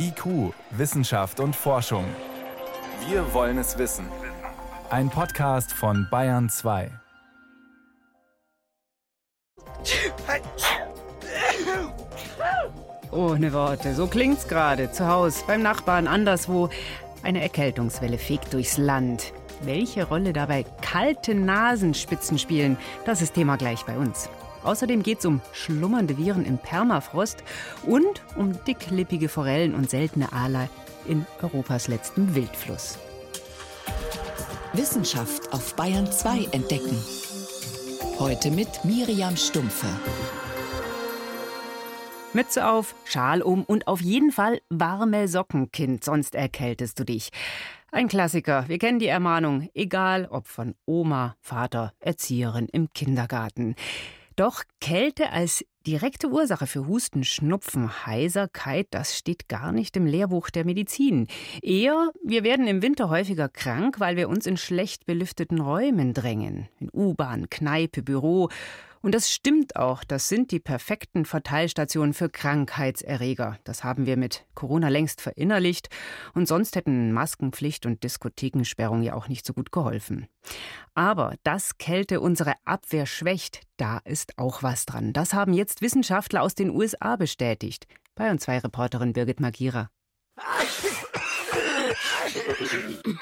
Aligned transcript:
IQ, 0.00 0.54
Wissenschaft 0.70 1.40
und 1.40 1.56
Forschung. 1.56 2.04
Wir 3.08 3.34
wollen 3.34 3.58
es 3.58 3.78
wissen. 3.78 4.06
Ein 4.90 5.10
Podcast 5.10 5.72
von 5.72 6.06
Bayern 6.08 6.48
2. 6.48 6.90
Ohne 13.10 13.52
Worte, 13.52 13.94
so 13.94 14.06
klingt's 14.06 14.46
gerade. 14.46 14.92
Zu 14.92 15.08
Hause, 15.08 15.42
beim 15.46 15.62
Nachbarn, 15.62 16.06
anderswo. 16.06 16.70
Eine 17.24 17.42
Erkältungswelle 17.42 18.18
fegt 18.18 18.52
durchs 18.52 18.78
Land. 18.78 19.32
Welche 19.62 20.04
Rolle 20.04 20.32
dabei 20.32 20.64
kalte 20.80 21.34
Nasenspitzen 21.34 22.38
spielen, 22.38 22.76
das 23.04 23.20
ist 23.20 23.34
Thema 23.34 23.56
gleich 23.56 23.84
bei 23.84 23.96
uns. 23.96 24.30
Außerdem 24.64 25.02
geht 25.02 25.20
es 25.20 25.26
um 25.26 25.40
schlummernde 25.52 26.18
Viren 26.18 26.44
im 26.44 26.58
Permafrost 26.58 27.42
und 27.84 28.22
um 28.36 28.52
dicklippige 28.64 29.28
Forellen 29.28 29.74
und 29.74 29.90
seltene 29.90 30.32
Aale 30.32 30.68
in 31.06 31.26
Europas 31.42 31.88
letztem 31.88 32.34
Wildfluss. 32.34 32.98
Wissenschaft 34.72 35.52
auf 35.52 35.74
Bayern 35.74 36.10
2 36.10 36.48
entdecken. 36.52 37.02
Heute 38.18 38.50
mit 38.50 38.84
Miriam 38.84 39.36
Stumpfe. 39.36 39.86
Mütze 42.34 42.68
auf, 42.68 42.94
Schal 43.04 43.40
um 43.40 43.64
und 43.64 43.86
auf 43.88 44.00
jeden 44.02 44.30
Fall 44.30 44.60
warme 44.68 45.28
Socken, 45.28 45.72
Kind, 45.72 46.04
sonst 46.04 46.34
erkältest 46.34 47.00
du 47.00 47.04
dich. 47.04 47.30
Ein 47.90 48.08
Klassiker, 48.08 48.68
wir 48.68 48.78
kennen 48.78 48.98
die 48.98 49.06
Ermahnung, 49.06 49.70
egal 49.72 50.28
ob 50.30 50.46
von 50.46 50.74
Oma, 50.84 51.36
Vater, 51.40 51.94
Erzieherin 52.00 52.68
im 52.70 52.92
Kindergarten. 52.92 53.74
Doch 54.38 54.62
Kälte 54.80 55.32
als 55.32 55.64
direkte 55.84 56.28
Ursache 56.28 56.68
für 56.68 56.86
Husten, 56.86 57.24
Schnupfen, 57.24 58.06
Heiserkeit, 58.06 58.86
das 58.92 59.18
steht 59.18 59.48
gar 59.48 59.72
nicht 59.72 59.96
im 59.96 60.06
Lehrbuch 60.06 60.50
der 60.50 60.64
Medizin. 60.64 61.26
Eher, 61.60 62.12
wir 62.22 62.44
werden 62.44 62.68
im 62.68 62.80
Winter 62.80 63.08
häufiger 63.08 63.48
krank, 63.48 63.98
weil 63.98 64.16
wir 64.16 64.28
uns 64.28 64.46
in 64.46 64.56
schlecht 64.56 65.06
belüfteten 65.06 65.60
Räumen 65.60 66.14
drängen. 66.14 66.68
In 66.78 66.88
U-Bahn, 66.92 67.50
Kneipe, 67.50 68.04
Büro 68.04 68.48
und 69.02 69.14
das 69.14 69.30
stimmt 69.30 69.76
auch, 69.76 70.04
das 70.04 70.28
sind 70.28 70.50
die 70.50 70.60
perfekten 70.60 71.24
Verteilstationen 71.24 72.14
für 72.14 72.28
Krankheitserreger. 72.28 73.58
Das 73.64 73.84
haben 73.84 74.06
wir 74.06 74.16
mit 74.16 74.46
Corona 74.54 74.88
längst 74.88 75.20
verinnerlicht 75.20 75.88
und 76.34 76.48
sonst 76.48 76.76
hätten 76.76 77.12
Maskenpflicht 77.12 77.86
und 77.86 78.02
Diskothekensperrung 78.02 79.02
ja 79.02 79.14
auch 79.14 79.28
nicht 79.28 79.46
so 79.46 79.52
gut 79.52 79.72
geholfen. 79.72 80.26
Aber 80.94 81.34
dass 81.42 81.78
Kälte 81.78 82.20
unsere 82.20 82.54
Abwehr 82.64 83.06
schwächt, 83.06 83.62
da 83.76 83.98
ist 83.98 84.38
auch 84.38 84.62
was 84.62 84.86
dran. 84.86 85.12
Das 85.12 85.34
haben 85.34 85.52
jetzt 85.52 85.82
Wissenschaftler 85.82 86.42
aus 86.42 86.54
den 86.54 86.70
USA 86.70 87.16
bestätigt. 87.16 87.86
Bei 88.14 88.30
uns 88.30 88.42
zwei 88.42 88.58
Reporterin 88.58 89.12
Birgit 89.12 89.40
Magira. 89.40 89.90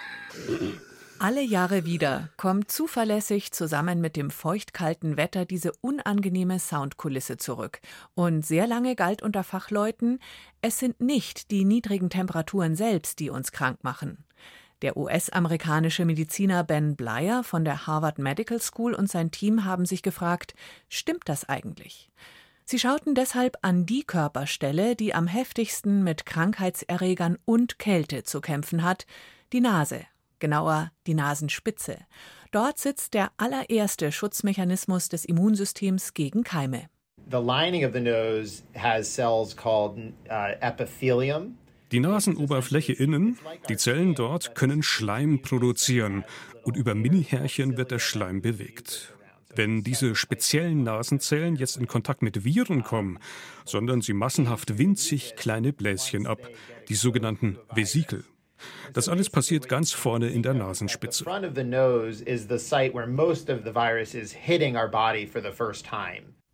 Alle 1.26 1.42
Jahre 1.42 1.84
wieder 1.84 2.28
kommt 2.36 2.70
zuverlässig 2.70 3.50
zusammen 3.50 4.00
mit 4.00 4.14
dem 4.14 4.30
feuchtkalten 4.30 5.16
Wetter 5.16 5.44
diese 5.44 5.72
unangenehme 5.80 6.60
Soundkulisse 6.60 7.36
zurück. 7.36 7.80
Und 8.14 8.46
sehr 8.46 8.68
lange 8.68 8.94
galt 8.94 9.22
unter 9.22 9.42
Fachleuten, 9.42 10.20
es 10.62 10.78
sind 10.78 11.00
nicht 11.00 11.50
die 11.50 11.64
niedrigen 11.64 12.10
Temperaturen 12.10 12.76
selbst, 12.76 13.18
die 13.18 13.30
uns 13.30 13.50
krank 13.50 13.82
machen. 13.82 14.24
Der 14.82 14.96
US-amerikanische 14.96 16.04
Mediziner 16.04 16.62
Ben 16.62 16.94
Blyer 16.94 17.42
von 17.42 17.64
der 17.64 17.88
Harvard 17.88 18.20
Medical 18.20 18.62
School 18.62 18.94
und 18.94 19.10
sein 19.10 19.32
Team 19.32 19.64
haben 19.64 19.84
sich 19.84 20.02
gefragt, 20.04 20.54
stimmt 20.88 21.24
das 21.28 21.48
eigentlich? 21.48 22.08
Sie 22.64 22.78
schauten 22.78 23.16
deshalb 23.16 23.58
an 23.62 23.84
die 23.84 24.04
Körperstelle, 24.04 24.94
die 24.94 25.12
am 25.12 25.26
heftigsten 25.26 26.04
mit 26.04 26.24
Krankheitserregern 26.24 27.36
und 27.44 27.80
Kälte 27.80 28.22
zu 28.22 28.40
kämpfen 28.40 28.84
hat, 28.84 29.06
die 29.52 29.60
Nase 29.60 30.06
genauer 30.38 30.90
die 31.06 31.14
Nasenspitze. 31.14 31.98
Dort 32.52 32.78
sitzt 32.78 33.14
der 33.14 33.30
allererste 33.36 34.12
Schutzmechanismus 34.12 35.08
des 35.08 35.24
Immunsystems 35.24 36.14
gegen 36.14 36.44
Keime. 36.44 36.88
The 37.30 37.38
lining 37.38 37.84
of 37.84 37.92
the 37.92 38.00
nose 38.00 38.62
has 38.76 39.12
cells 39.12 39.56
called 39.56 39.98
uh, 40.30 40.54
epithelium. 40.60 41.58
Die 41.92 42.00
Nasenoberfläche 42.00 42.92
innen, 42.92 43.38
die 43.68 43.76
Zellen 43.76 44.14
dort 44.14 44.54
können 44.54 44.82
Schleim 44.82 45.40
produzieren 45.40 46.24
und 46.64 46.76
über 46.76 46.94
Minihärchen 46.94 47.76
wird 47.76 47.92
der 47.92 48.00
Schleim 48.00 48.42
bewegt. 48.42 49.14
Wenn 49.54 49.84
diese 49.84 50.14
speziellen 50.14 50.82
Nasenzellen 50.82 51.56
jetzt 51.56 51.76
in 51.76 51.86
Kontakt 51.86 52.22
mit 52.22 52.44
Viren 52.44 52.82
kommen, 52.82 53.18
sondern 53.64 54.02
sie 54.02 54.12
massenhaft 54.12 54.78
winzig 54.78 55.34
kleine 55.36 55.72
Bläschen 55.72 56.26
ab, 56.26 56.50
die 56.88 56.94
sogenannten 56.94 57.56
Vesikel. 57.72 58.24
Das 58.92 59.08
alles 59.08 59.30
passiert 59.30 59.68
ganz 59.68 59.92
vorne 59.92 60.28
in 60.28 60.42
der 60.42 60.54
Nasenspitze. 60.54 61.24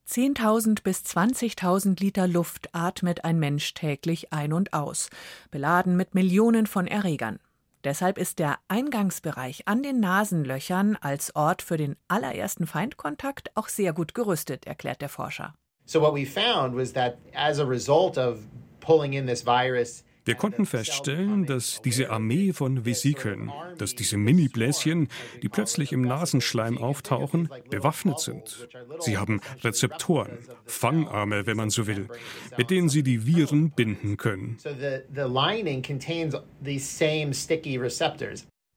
Zehntausend 0.04 0.82
bis 0.82 0.98
20.000 1.02 2.00
Liter 2.00 2.26
Luft 2.26 2.68
atmet 2.72 3.24
ein 3.24 3.38
Mensch 3.38 3.74
täglich 3.74 4.32
ein 4.32 4.52
und 4.52 4.72
aus, 4.72 5.08
beladen 5.50 5.96
mit 5.96 6.14
Millionen 6.14 6.66
von 6.66 6.86
Erregern. 6.86 7.38
Deshalb 7.84 8.19
ist 8.19 8.38
der 8.38 8.58
Eingangsbereich 8.69 9.66
an 9.66 9.82
den 9.82 9.98
Nasenlöchern 9.98 10.96
als 11.00 11.34
Ort 11.34 11.62
für 11.62 11.76
den 11.76 11.96
allerersten 12.06 12.66
Feindkontakt 12.66 13.50
auch 13.56 13.69
sehr 13.69 13.92
gut 13.92 14.14
gerüstet, 14.14 14.66
erklärt 14.66 15.00
der 15.00 15.08
Forscher. 15.08 15.54
So 15.84 16.00
what 16.00 16.14
we 16.14 16.24
found 16.24 16.76
was 16.76 16.92
that 16.92 17.19
as 17.34 17.58
a 17.58 17.64
result 17.64 18.16
of 18.19 18.38
pulling 18.80 19.14
in 19.14 19.26
this 19.26 19.44
virus 19.44 20.04
wir 20.25 20.34
konnten 20.37 20.66
feststellen, 20.66 21.47
dass 21.47 21.83
diese 21.83 22.10
Armee 22.10 22.53
von 22.53 22.84
Vesikeln, 22.84 23.50
dass 23.78 23.94
diese 23.94 24.16
Mini-Bläschen, 24.16 25.09
die 25.43 25.49
plötzlich 25.49 25.93
im 25.93 26.03
Nasenschleim 26.03 26.78
auftauchen, 26.78 27.49
bewaffnet 27.71 28.21
sind. 28.21 28.69
Sie 29.00 29.19
haben 29.19 29.41
Rezeptoren, 29.62 30.38
Fangarme, 30.65 31.47
wenn 31.47 31.56
man 31.56 31.71
so 31.71 31.87
will, 31.87 32.09
mit 32.56 32.71
denen 32.71 32.88
sie 32.88 33.03
die 33.03 33.27
Viren 33.27 33.71
binden 33.71 34.16
können. 34.16 34.59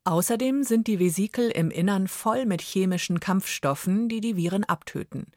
Außerdem 0.08 0.64
sind 0.64 0.88
die 0.88 1.00
Vesikel 1.00 1.50
im 1.50 1.72
Innern 1.72 2.08
voll 2.08 2.46
mit 2.46 2.62
chemischen 2.62 3.20
Kampfstoffen, 3.20 4.08
die 4.08 4.22
die 4.22 4.36
Viren 4.36 4.64
abtöten. 4.64 5.28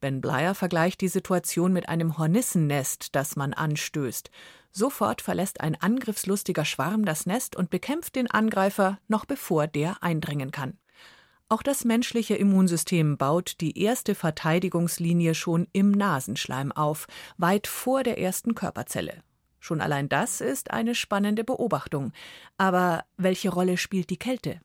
Ben 0.00 0.20
Bleier 0.20 0.54
vergleicht 0.54 1.00
die 1.00 1.08
Situation 1.08 1.72
mit 1.72 1.88
einem 1.88 2.18
Hornissennest, 2.18 3.14
das 3.14 3.36
man 3.36 3.54
anstößt. 3.54 4.30
Sofort 4.76 5.22
verlässt 5.22 5.62
ein 5.62 5.74
angriffslustiger 5.80 6.66
Schwarm 6.66 7.06
das 7.06 7.24
Nest 7.24 7.56
und 7.56 7.70
bekämpft 7.70 8.14
den 8.14 8.30
Angreifer, 8.30 8.98
noch 9.08 9.24
bevor 9.24 9.66
der 9.66 10.02
eindringen 10.02 10.50
kann. 10.50 10.76
Auch 11.48 11.62
das 11.62 11.86
menschliche 11.86 12.34
Immunsystem 12.34 13.16
baut 13.16 13.62
die 13.62 13.80
erste 13.82 14.14
Verteidigungslinie 14.14 15.34
schon 15.34 15.66
im 15.72 15.92
Nasenschleim 15.92 16.72
auf, 16.72 17.06
weit 17.38 17.68
vor 17.68 18.02
der 18.02 18.18
ersten 18.18 18.54
Körperzelle. 18.54 19.22
Schon 19.60 19.80
allein 19.80 20.10
das 20.10 20.42
ist 20.42 20.70
eine 20.70 20.94
spannende 20.94 21.42
Beobachtung. 21.42 22.12
Aber 22.58 23.06
welche 23.16 23.48
Rolle 23.48 23.78
spielt 23.78 24.10
die 24.10 24.18
Kälte? 24.18 24.60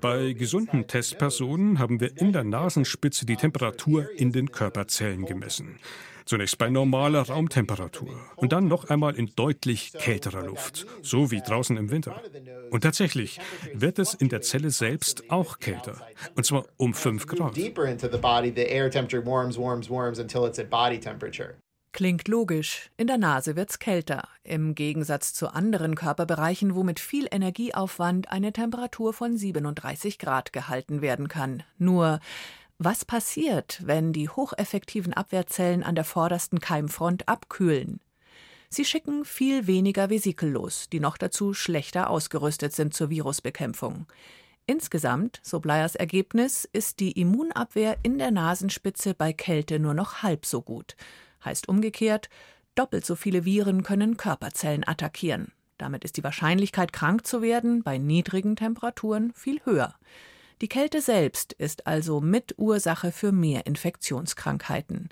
Bei 0.00 0.32
gesunden 0.32 0.86
Testpersonen 0.86 1.78
haben 1.78 2.00
wir 2.00 2.16
in 2.16 2.32
der 2.32 2.44
Nasenspitze 2.44 3.26
die 3.26 3.36
Temperatur 3.36 4.08
in 4.16 4.32
den 4.32 4.50
Körperzellen 4.50 5.26
gemessen. 5.26 5.78
Zunächst 6.24 6.56
bei 6.56 6.70
normaler 6.70 7.22
Raumtemperatur 7.22 8.14
und 8.36 8.52
dann 8.52 8.66
noch 8.66 8.88
einmal 8.88 9.14
in 9.16 9.32
deutlich 9.36 9.92
kälterer 9.92 10.46
Luft, 10.46 10.86
so 11.02 11.30
wie 11.30 11.42
draußen 11.42 11.76
im 11.76 11.90
Winter. 11.90 12.22
Und 12.70 12.82
tatsächlich 12.82 13.38
wird 13.74 13.98
es 13.98 14.14
in 14.14 14.28
der 14.28 14.40
Zelle 14.40 14.70
selbst 14.70 15.30
auch 15.30 15.58
kälter, 15.58 16.06
und 16.34 16.46
zwar 16.46 16.64
um 16.78 16.94
5 16.94 17.26
Grad. 17.26 17.56
Klingt 21.92 22.26
logisch. 22.26 22.90
In 22.96 23.06
der 23.06 23.18
Nase 23.18 23.54
wird's 23.54 23.78
kälter. 23.78 24.26
Im 24.44 24.74
Gegensatz 24.74 25.34
zu 25.34 25.48
anderen 25.48 25.94
Körperbereichen, 25.94 26.74
wo 26.74 26.82
mit 26.82 26.98
viel 26.98 27.28
Energieaufwand 27.30 28.32
eine 28.32 28.54
Temperatur 28.54 29.12
von 29.12 29.36
37 29.36 30.18
Grad 30.18 30.54
gehalten 30.54 31.02
werden 31.02 31.28
kann. 31.28 31.62
Nur, 31.76 32.20
was 32.78 33.04
passiert, 33.04 33.82
wenn 33.84 34.14
die 34.14 34.30
hocheffektiven 34.30 35.12
Abwehrzellen 35.12 35.82
an 35.82 35.94
der 35.94 36.04
vordersten 36.04 36.60
Keimfront 36.60 37.28
abkühlen? 37.28 38.00
Sie 38.70 38.86
schicken 38.86 39.26
viel 39.26 39.66
weniger 39.66 40.08
Vesikel 40.08 40.50
los, 40.50 40.88
die 40.90 40.98
noch 40.98 41.18
dazu 41.18 41.52
schlechter 41.52 42.08
ausgerüstet 42.08 42.72
sind 42.72 42.94
zur 42.94 43.10
Virusbekämpfung. 43.10 44.06
Insgesamt, 44.64 45.40
so 45.42 45.60
Bleiers 45.60 45.94
Ergebnis, 45.94 46.66
ist 46.72 47.00
die 47.00 47.12
Immunabwehr 47.12 47.98
in 48.02 48.16
der 48.16 48.30
Nasenspitze 48.30 49.12
bei 49.12 49.34
Kälte 49.34 49.78
nur 49.78 49.92
noch 49.92 50.22
halb 50.22 50.46
so 50.46 50.62
gut. 50.62 50.96
Heißt 51.44 51.68
umgekehrt, 51.68 52.28
doppelt 52.74 53.04
so 53.04 53.16
viele 53.16 53.44
Viren 53.44 53.82
können 53.82 54.16
Körperzellen 54.16 54.86
attackieren. 54.86 55.52
Damit 55.78 56.04
ist 56.04 56.16
die 56.16 56.24
Wahrscheinlichkeit, 56.24 56.92
krank 56.92 57.26
zu 57.26 57.42
werden, 57.42 57.82
bei 57.82 57.98
niedrigen 57.98 58.56
Temperaturen 58.56 59.32
viel 59.34 59.60
höher. 59.64 59.94
Die 60.60 60.68
Kälte 60.68 61.00
selbst 61.00 61.52
ist 61.54 61.88
also 61.88 62.20
Mitursache 62.20 63.10
für 63.10 63.32
mehr 63.32 63.66
Infektionskrankheiten. 63.66 65.08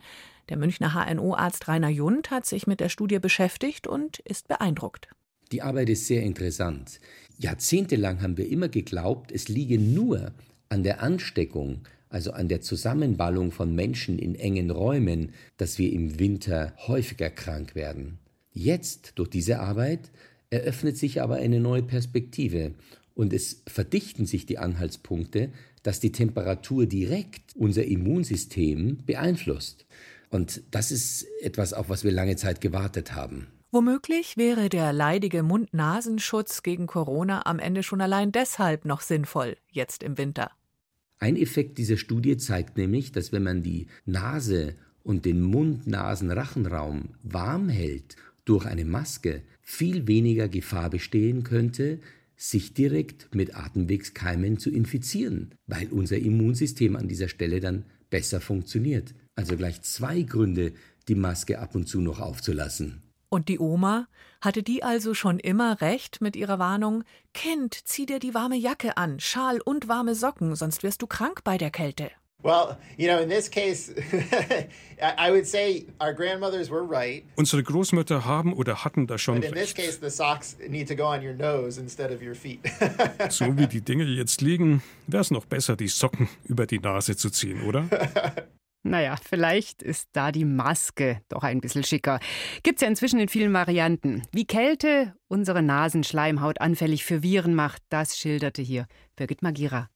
Der 0.49 0.57
Münchner 0.57 0.95
HNO-Arzt 0.95 1.67
Rainer 1.67 1.89
Jund 1.89 2.31
hat 2.31 2.47
sich 2.47 2.67
mit 2.69 2.79
der 2.79 2.89
Studie 2.89 3.19
beschäftigt 3.19 3.89
und 3.89 4.21
ist 4.21 4.47
beeindruckt. 4.47 5.09
Die 5.51 5.63
Arbeit 5.63 5.89
ist 5.89 6.07
sehr 6.07 6.23
interessant. 6.23 7.01
Jahrzehntelang 7.39 8.23
haben 8.23 8.37
wir 8.37 8.49
immer 8.49 8.69
geglaubt, 8.69 9.33
es 9.33 9.49
liege 9.49 9.79
nur 9.79 10.33
an 10.69 10.85
der 10.85 11.03
Ansteckung, 11.03 11.83
also 12.11 12.33
an 12.33 12.49
der 12.49 12.61
Zusammenballung 12.61 13.53
von 13.53 13.75
Menschen 13.75 14.19
in 14.19 14.35
engen 14.35 14.71
Räumen, 14.71 15.33
dass 15.57 15.79
wir 15.79 15.91
im 15.93 16.19
Winter 16.19 16.75
häufiger 16.87 17.31
krank 17.31 17.75
werden. 17.75 18.19
Jetzt, 18.53 19.13
durch 19.15 19.31
diese 19.31 19.61
Arbeit, 19.61 20.11
eröffnet 20.51 20.99
sich 20.99 21.23
aber 21.23 21.37
eine 21.37 21.61
neue 21.61 21.85
Perspektive 21.85 22.73
und 23.15 23.33
es 23.33 23.63
verdichten 23.67 24.27
sich 24.27 24.45
die 24.45 24.59
Anhaltspunkte, 24.59 25.51
dass 25.83 26.01
die 26.01 26.13
Temperatur 26.13 26.87
direkt 26.87 27.55
unser 27.55 27.85
Immunsystem 27.85 28.99
beeinflusst. 29.07 29.87
Und 30.31 30.63
das 30.71 30.91
ist 30.91 31.27
etwas, 31.41 31.73
auf 31.73 31.89
was 31.89 32.05
wir 32.05 32.13
lange 32.13 32.37
Zeit 32.37 32.61
gewartet 32.61 33.15
haben. 33.15 33.47
Womöglich 33.73 34.37
wäre 34.37 34.69
der 34.69 34.93
leidige 34.93 35.45
Mund-Nasenschutz 35.45 36.65
gegen 36.65 36.89
Corona 36.89 37.47
am 37.47 37.61
Ende 37.61 37.85
schon 37.85 38.01
allein 38.01 38.33
deshalb 38.33 38.85
noch 38.85 39.01
sinnvoll, 39.01 39.57
jetzt 39.71 40.03
im 40.03 40.19
Winter. 40.19 40.51
Ein 41.23 41.37
Effekt 41.37 41.77
dieser 41.77 41.99
Studie 41.99 42.39
zeigt 42.39 42.79
nämlich, 42.79 43.13
dass 43.13 43.31
wenn 43.31 43.43
man 43.43 43.63
die 43.63 43.89
Nase 44.07 44.75
und 45.03 45.27
den 45.27 45.43
Mund-Nasen-Rachenraum 45.43 47.11
warm 47.23 47.69
hält 47.69 48.17
durch 48.47 48.65
eine 48.65 48.87
Maske, 48.87 49.43
viel 49.61 50.07
weniger 50.09 50.49
Gefahr 50.49 50.89
bestehen 50.89 51.45
könnte, 51.45 51.99
sich 52.37 52.73
direkt 52.73 53.35
mit 53.35 53.55
Atemwegskeimen 53.55 54.59
zu 54.59 54.71
infizieren, 54.71 55.51
weil 55.67 55.89
unser 55.89 56.17
Immunsystem 56.17 56.97
an 56.97 57.07
dieser 57.07 57.29
Stelle 57.29 57.61
dann 57.61 57.85
besser 58.09 58.41
funktioniert. 58.41 59.15
Also 59.37 59.57
gleich 59.57 59.83
zwei 59.83 60.23
Gründe, 60.23 60.73
die 61.07 61.15
Maske 61.15 61.59
ab 61.59 61.75
und 61.75 61.87
zu 61.87 62.01
noch 62.01 62.19
aufzulassen. 62.19 63.03
Und 63.33 63.49
die 63.49 63.61
Oma? 63.61 64.09
Hatte 64.41 64.65
die 64.65 64.83
also 64.83 65.15
schon 65.15 65.39
immer 65.39 65.81
recht 65.81 66.21
mit 66.21 66.35
ihrer 66.35 66.59
Warnung? 66.59 67.05
Kind, 67.33 67.75
zieh 67.85 68.05
dir 68.05 68.19
die 68.19 68.35
warme 68.35 68.57
Jacke 68.57 68.97
an, 68.97 69.21
Schal 69.21 69.61
und 69.61 69.87
warme 69.87 70.17
Socken, 70.17 70.57
sonst 70.57 70.83
wirst 70.83 71.01
du 71.01 71.07
krank 71.07 71.45
bei 71.45 71.57
der 71.57 71.71
Kälte. 71.71 72.11
Well, 72.43 72.79
you 72.97 73.07
know, 73.07 73.21
in 73.21 73.29
this 73.29 73.49
case, 73.49 73.95
I 75.01 75.31
would 75.31 75.47
say 75.47 75.87
our 76.01 76.13
grandmothers 76.13 76.71
were 76.71 76.83
right. 76.83 77.23
Unsere 77.37 77.63
Großmütter 77.63 78.25
haben 78.25 78.53
oder 78.53 78.83
hatten 78.83 79.07
da 79.07 79.17
schon 79.17 79.37
But 79.37 79.51
in 79.51 79.55
this 79.55 79.75
case, 79.75 80.01
the 80.01 80.11
socks 80.11 80.57
need 80.69 80.89
to 80.89 80.97
go 80.97 81.05
on 81.05 81.23
your 81.23 81.35
nose 81.35 81.79
instead 81.79 82.11
of 82.11 82.21
your 82.23 82.35
feet. 82.35 82.61
so 83.29 83.57
wie 83.57 83.69
die 83.69 83.83
Dinge 83.83 84.05
jetzt 84.05 84.41
liegen, 84.41 84.83
wäre 85.07 85.21
es 85.21 85.31
noch 85.31 85.45
besser, 85.45 85.77
die 85.77 85.89
Socken 85.89 86.29
über 86.45 86.67
die 86.67 86.81
Nase 86.81 87.15
zu 87.15 87.31
ziehen, 87.31 87.63
oder? 87.63 87.89
Naja, 88.83 89.17
vielleicht 89.23 89.83
ist 89.83 90.09
da 90.13 90.33
die 90.33 90.47
Maske 90.47 91.21
doch 91.29 91.43
ein 91.43 91.61
bisschen 91.61 91.85
schicker. 91.85 92.19
Gibt's 92.63 92.81
ja 92.81 92.89
inzwischen 92.89 93.21
in 93.21 93.29
vielen 93.29 93.53
Varianten. 93.53 94.23
Wie 94.33 94.47
Kälte 94.47 95.15
unsere 95.29 95.63
Nasenschleimhaut 95.63 96.61
anfällig 96.61 97.05
für 97.05 97.23
Viren 97.23 97.55
macht, 97.55 97.83
das 97.91 98.19
schilderte 98.19 98.63
hier 98.63 98.87
Birgit 99.17 99.43
Magira. 99.43 99.91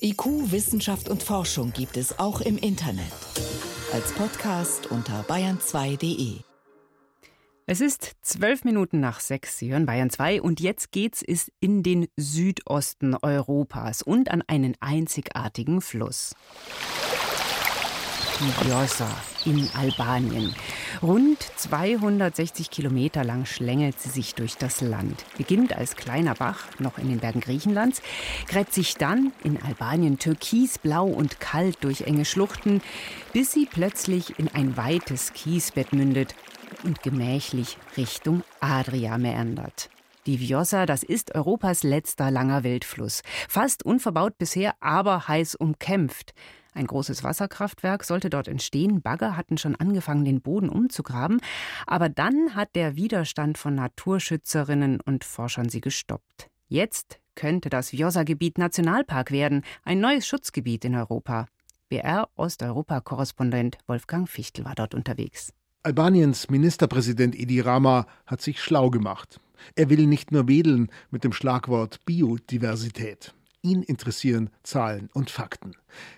IQ, 0.00 0.52
Wissenschaft 0.52 1.08
und 1.08 1.24
Forschung 1.24 1.72
gibt 1.72 1.96
es 1.96 2.20
auch 2.20 2.40
im 2.40 2.56
Internet. 2.56 3.12
Als 3.92 4.12
Podcast 4.12 4.86
unter 4.86 5.22
bayern2.de. 5.22 6.36
Es 7.66 7.82
ist 7.82 8.12
zwölf 8.22 8.64
Minuten 8.64 9.00
nach 9.00 9.20
sechs. 9.20 9.58
Sie 9.58 9.72
hören 9.72 9.84
Bayern 9.84 10.08
2 10.08 10.40
und 10.40 10.60
jetzt 10.60 10.90
geht's 10.90 11.22
es 11.22 11.52
in 11.60 11.82
den 11.82 12.06
Südosten 12.16 13.14
Europas 13.14 14.00
und 14.00 14.30
an 14.30 14.42
einen 14.46 14.74
einzigartigen 14.80 15.82
Fluss 15.82 16.34
die 18.40 18.64
Vjosa 18.64 19.08
in 19.46 19.68
Albanien. 19.74 20.54
Rund 21.02 21.38
260 21.56 22.70
Kilometer 22.70 23.24
lang 23.24 23.46
schlängelt 23.46 23.98
sie 23.98 24.10
sich 24.10 24.34
durch 24.34 24.56
das 24.56 24.80
Land. 24.80 25.24
Beginnt 25.36 25.76
als 25.76 25.96
kleiner 25.96 26.34
Bach 26.34 26.66
noch 26.78 26.98
in 26.98 27.08
den 27.08 27.18
Bergen 27.18 27.40
Griechenlands, 27.40 28.00
gräbt 28.46 28.72
sich 28.72 28.94
dann 28.94 29.32
in 29.42 29.60
Albanien 29.60 30.18
türkisblau 30.18 31.06
und 31.06 31.40
kalt 31.40 31.78
durch 31.82 32.02
enge 32.02 32.24
Schluchten, 32.24 32.80
bis 33.32 33.52
sie 33.52 33.66
plötzlich 33.66 34.38
in 34.38 34.48
ein 34.48 34.76
weites 34.76 35.32
Kiesbett 35.32 35.92
mündet 35.92 36.36
und 36.84 37.02
gemächlich 37.02 37.76
Richtung 37.96 38.44
Adria 38.60 39.18
meandert. 39.18 39.90
Die 40.26 40.38
Vjosa, 40.38 40.86
das 40.86 41.02
ist 41.02 41.34
Europas 41.34 41.82
letzter 41.82 42.30
langer 42.30 42.62
Wildfluss. 42.62 43.22
Fast 43.48 43.84
unverbaut 43.84 44.38
bisher, 44.38 44.74
aber 44.80 45.26
heiß 45.26 45.54
umkämpft. 45.54 46.34
Ein 46.74 46.86
großes 46.86 47.24
Wasserkraftwerk 47.24 48.04
sollte 48.04 48.30
dort 48.30 48.48
entstehen. 48.48 49.00
Bagger 49.02 49.36
hatten 49.36 49.58
schon 49.58 49.74
angefangen, 49.74 50.24
den 50.24 50.40
Boden 50.40 50.68
umzugraben. 50.68 51.40
Aber 51.86 52.08
dann 52.08 52.54
hat 52.54 52.74
der 52.74 52.96
Widerstand 52.96 53.58
von 53.58 53.74
Naturschützerinnen 53.74 55.00
und 55.00 55.24
Forschern 55.24 55.68
sie 55.68 55.80
gestoppt. 55.80 56.48
Jetzt 56.68 57.18
könnte 57.34 57.70
das 57.70 57.90
Vjosa-Gebiet 57.90 58.58
Nationalpark 58.58 59.30
werden, 59.30 59.62
ein 59.84 60.00
neues 60.00 60.26
Schutzgebiet 60.26 60.84
in 60.84 60.94
Europa. 60.94 61.46
BR-Osteuropa-Korrespondent 61.88 63.78
Wolfgang 63.86 64.28
Fichtel 64.28 64.64
war 64.64 64.74
dort 64.74 64.94
unterwegs. 64.94 65.52
Albaniens 65.82 66.50
Ministerpräsident 66.50 67.34
Edi 67.34 67.60
Rama 67.60 68.06
hat 68.26 68.42
sich 68.42 68.60
schlau 68.60 68.90
gemacht. 68.90 69.40
Er 69.74 69.88
will 69.88 70.06
nicht 70.06 70.32
nur 70.32 70.48
wedeln 70.48 70.90
mit 71.10 71.24
dem 71.24 71.32
Schlagwort 71.32 72.04
Biodiversität. 72.04 73.34
Ihn 73.62 73.82
interessieren 73.82 74.50
Zahlen 74.62 75.10
und 75.14 75.30
Fakten. 75.30 75.72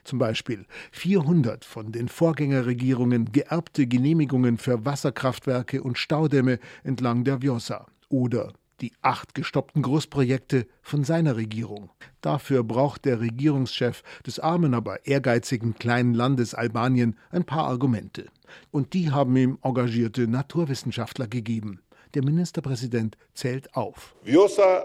Zum 0.04 0.18
Beispiel 0.18 0.66
400 0.92 1.64
von 1.64 1.90
den 1.90 2.08
Vorgängerregierungen 2.08 3.32
geerbte 3.32 3.86
Genehmigungen 3.86 4.58
für 4.58 4.84
Wasserkraftwerke 4.84 5.82
und 5.82 5.96
Staudämme 5.96 6.58
entlang 6.84 7.24
der 7.24 7.40
Vjosa 7.40 7.86
oder 8.10 8.52
die 8.80 8.92
acht 9.02 9.34
gestoppten 9.34 9.82
Großprojekte 9.82 10.66
von 10.82 11.04
seiner 11.04 11.36
Regierung. 11.36 11.90
Dafür 12.20 12.64
braucht 12.64 13.04
der 13.04 13.20
Regierungschef 13.20 14.02
des 14.26 14.38
armen, 14.38 14.74
aber 14.74 15.06
ehrgeizigen 15.06 15.74
kleinen 15.74 16.14
Landes 16.14 16.54
Albanien 16.54 17.16
ein 17.30 17.44
paar 17.44 17.66
Argumente. 17.66 18.26
Und 18.70 18.94
die 18.94 19.10
haben 19.10 19.36
ihm 19.36 19.58
engagierte 19.62 20.26
Naturwissenschaftler 20.26 21.26
gegeben. 21.26 21.80
Der 22.14 22.24
Ministerpräsident 22.24 23.16
zählt 23.34 23.74
auf. 23.76 24.14
Vjosa 24.24 24.82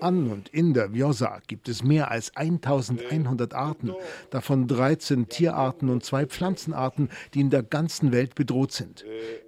an 0.00 0.30
und 0.30 0.48
in 0.48 0.74
der 0.74 0.92
Vjosa 0.92 1.40
gibt 1.46 1.68
es 1.68 1.82
mehr 1.82 2.10
als 2.10 2.34
1100 2.36 3.54
Arten, 3.54 3.92
davon 4.30 4.66
13 4.66 5.28
Tierarten 5.28 5.88
und 5.88 6.04
zwei 6.04 6.26
Pflanzenarten, 6.26 7.10
die 7.34 7.40
in 7.40 7.50
der 7.50 7.62
ganzen 7.62 8.12
Welt 8.12 8.34
bedroht 8.34 8.72
sind. 8.72 9.04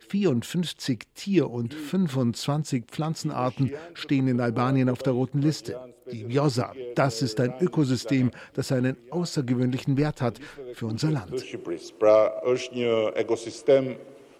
54 0.08 1.00
Tier- 1.14 1.50
und 1.50 1.74
25 1.74 2.84
Pflanzenarten 2.86 3.72
stehen 3.94 4.28
in 4.28 4.40
Albanien 4.40 4.88
auf 4.88 5.02
der 5.02 5.12
roten 5.12 5.40
Liste. 5.40 5.78
Die 6.10 6.28
Vjosa, 6.28 6.72
das 6.94 7.22
ist 7.22 7.40
ein 7.40 7.54
Ökosystem, 7.60 8.30
das 8.54 8.72
einen 8.72 8.96
außergewöhnlichen 9.10 9.96
Wert 9.96 10.20
hat 10.20 10.40
für 10.74 10.86
unser 10.86 11.10
Land. 11.10 11.44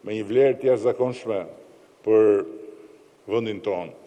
me 0.05 0.17
një 0.17 0.27
vlerë 0.29 0.59
të 0.61 0.71
jashtëzakonshme 0.71 1.41
për 2.05 2.31
vendin 3.29 3.61
tonë. 3.65 4.00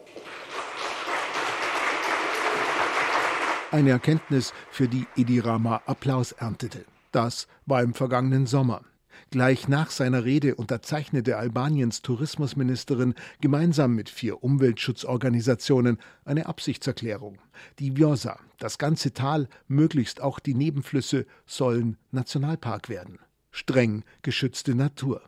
Eine 3.73 3.89
Erkenntnis, 3.89 4.53
für 4.69 4.87
die 4.87 5.07
Idirama 5.15 5.81
Applaus 5.87 6.31
erntete. 6.31 6.85
Das 7.11 7.47
war 7.65 7.81
im 7.81 7.95
vergangenen 7.95 8.45
Sommer. 8.45 8.83
Gleich 9.31 9.67
nach 9.67 9.89
seiner 9.89 10.25
Rede 10.25 10.53
unterzeichnete 10.53 11.37
Albaniens 11.37 12.03
Tourismusministerin 12.03 13.15
gemeinsam 13.41 13.95
mit 13.95 14.11
vier 14.11 14.43
Umweltschutzorganisationen 14.43 15.97
eine 16.23 16.45
Absichtserklärung. 16.45 17.39
Die 17.79 17.97
Vjosa, 17.97 18.37
das 18.59 18.77
ganze 18.77 19.11
Tal, 19.11 19.49
möglichst 19.67 20.21
auch 20.21 20.37
die 20.37 20.53
Nebenflüsse, 20.53 21.25
sollen 21.47 21.97
Nationalpark 22.11 22.89
werden. 22.89 23.17
Streng 23.49 24.03
geschützte 24.21 24.75
Natur. 24.75 25.23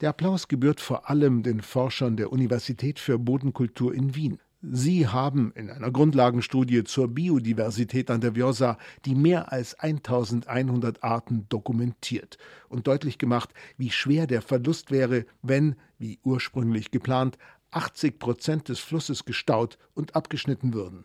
Der 0.00 0.10
Applaus 0.10 0.46
gebührt 0.46 0.80
vor 0.80 1.10
allem 1.10 1.42
den 1.42 1.60
Forschern 1.60 2.16
der 2.16 2.30
Universität 2.30 3.00
für 3.00 3.18
Bodenkultur 3.18 3.92
in 3.92 4.14
Wien. 4.14 4.38
Sie 4.60 5.06
haben 5.06 5.52
in 5.54 5.70
einer 5.70 5.92
Grundlagenstudie 5.92 6.82
zur 6.82 7.06
Biodiversität 7.06 8.10
an 8.10 8.20
der 8.20 8.34
Vjosa 8.34 8.76
die 9.04 9.14
mehr 9.14 9.52
als 9.52 9.74
1100 9.78 11.04
Arten 11.04 11.46
dokumentiert 11.48 12.38
und 12.68 12.88
deutlich 12.88 13.18
gemacht, 13.18 13.50
wie 13.76 13.90
schwer 13.90 14.26
der 14.26 14.42
Verlust 14.42 14.90
wäre, 14.90 15.26
wenn, 15.42 15.76
wie 15.98 16.18
ursprünglich 16.24 16.90
geplant, 16.90 17.38
80 17.70 18.18
Prozent 18.18 18.68
des 18.68 18.80
Flusses 18.80 19.24
gestaut 19.24 19.78
und 19.94 20.16
abgeschnitten 20.16 20.74
würden. 20.74 21.04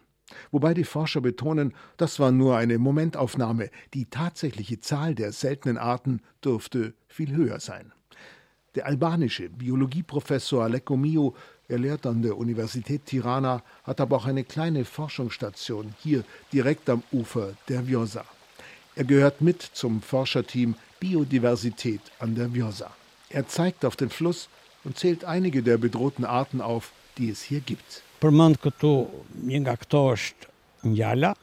Wobei 0.50 0.74
die 0.74 0.84
Forscher 0.84 1.22
betonen, 1.22 1.76
das 1.98 2.20
war 2.20 2.32
nur 2.32 2.58
eine 2.58 2.80
Momentaufnahme, 2.80 3.70
die 3.94 4.06
tatsächliche 4.06 4.80
Zahl 4.80 5.14
der 5.14 5.32
seltenen 5.32 5.78
Arten 5.78 6.22
dürfte 6.44 6.96
viel 7.06 7.36
höher 7.36 7.60
sein. 7.60 7.94
Der 8.74 8.88
albanische 8.88 9.52
Biologieprofessor 9.52 10.64
Aleko 10.64 10.98
Mio 10.98 11.36
er 11.74 11.80
lehrt 11.80 12.06
an 12.06 12.22
der 12.22 12.38
Universität 12.38 13.08
Tirana, 13.08 13.64
hat 13.84 14.00
aber 14.00 14.18
auch 14.18 14.26
eine 14.28 14.44
kleine 14.44 14.86
Forschungsstation 14.86 15.96
hier 16.04 16.24
direkt 16.54 16.88
am 16.88 17.02
Ufer 17.12 17.56
der 17.68 17.88
Vjosa. 17.88 18.26
Er 18.96 19.06
gehört 19.06 19.42
mit 19.42 19.60
zum 19.74 20.04
Forscherteam 20.04 20.76
Biodiversität 21.00 22.02
an 22.20 22.36
der 22.36 22.54
Vjosa. 22.54 22.92
Er 23.30 23.48
zeigt 23.48 23.86
auf 23.86 23.96
den 23.96 24.12
Fluss 24.12 24.50
und 24.84 25.00
zählt 25.00 25.26
einige 25.26 25.64
der 25.64 25.80
bedrohten 25.80 26.26
Arten 26.26 26.62
auf, 26.62 26.92
die 27.18 27.32
es 27.32 27.42
hier 27.42 27.62
gibt. 27.62 28.04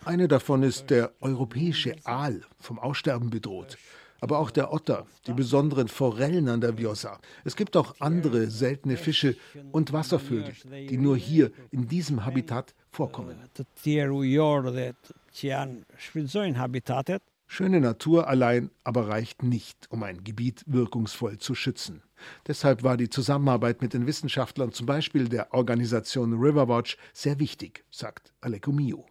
Eine 0.04 0.28
davon 0.28 0.62
ist 0.62 0.90
der 0.90 1.10
europäische 1.20 1.96
Aal, 2.04 2.42
vom 2.60 2.78
Aussterben 2.78 3.30
bedroht. 3.30 3.76
Aber 4.20 4.38
auch 4.38 4.50
der 4.50 4.72
Otter, 4.72 5.06
die 5.26 5.32
besonderen 5.32 5.88
Forellen 5.88 6.48
an 6.48 6.60
der 6.60 6.76
Vjosa. 6.76 7.18
Es 7.44 7.56
gibt 7.56 7.76
auch 7.76 7.94
andere 8.00 8.48
seltene 8.50 8.96
Fische 8.96 9.36
und 9.72 9.92
Wasservögel, 9.92 10.54
die 10.88 10.98
nur 10.98 11.16
hier 11.16 11.50
in 11.70 11.88
diesem 11.88 12.24
Habitat 12.24 12.74
vorkommen. 12.90 13.36
Schöne 17.52 17.80
Natur 17.80 18.28
allein 18.28 18.70
aber 18.84 19.08
reicht 19.08 19.42
nicht, 19.42 19.90
um 19.90 20.04
ein 20.04 20.22
Gebiet 20.22 20.62
wirkungsvoll 20.66 21.38
zu 21.38 21.56
schützen. 21.56 22.00
Deshalb 22.46 22.84
war 22.84 22.96
die 22.96 23.08
Zusammenarbeit 23.08 23.82
mit 23.82 23.92
den 23.92 24.06
Wissenschaftlern, 24.06 24.72
zum 24.72 24.86
Beispiel 24.86 25.28
der 25.28 25.52
Organisation 25.52 26.34
Riverwatch, 26.34 26.96
sehr 27.12 27.40
wichtig, 27.40 27.84
sagt 27.90 28.32
Aleko 28.40 28.70
Mio. 28.70 29.04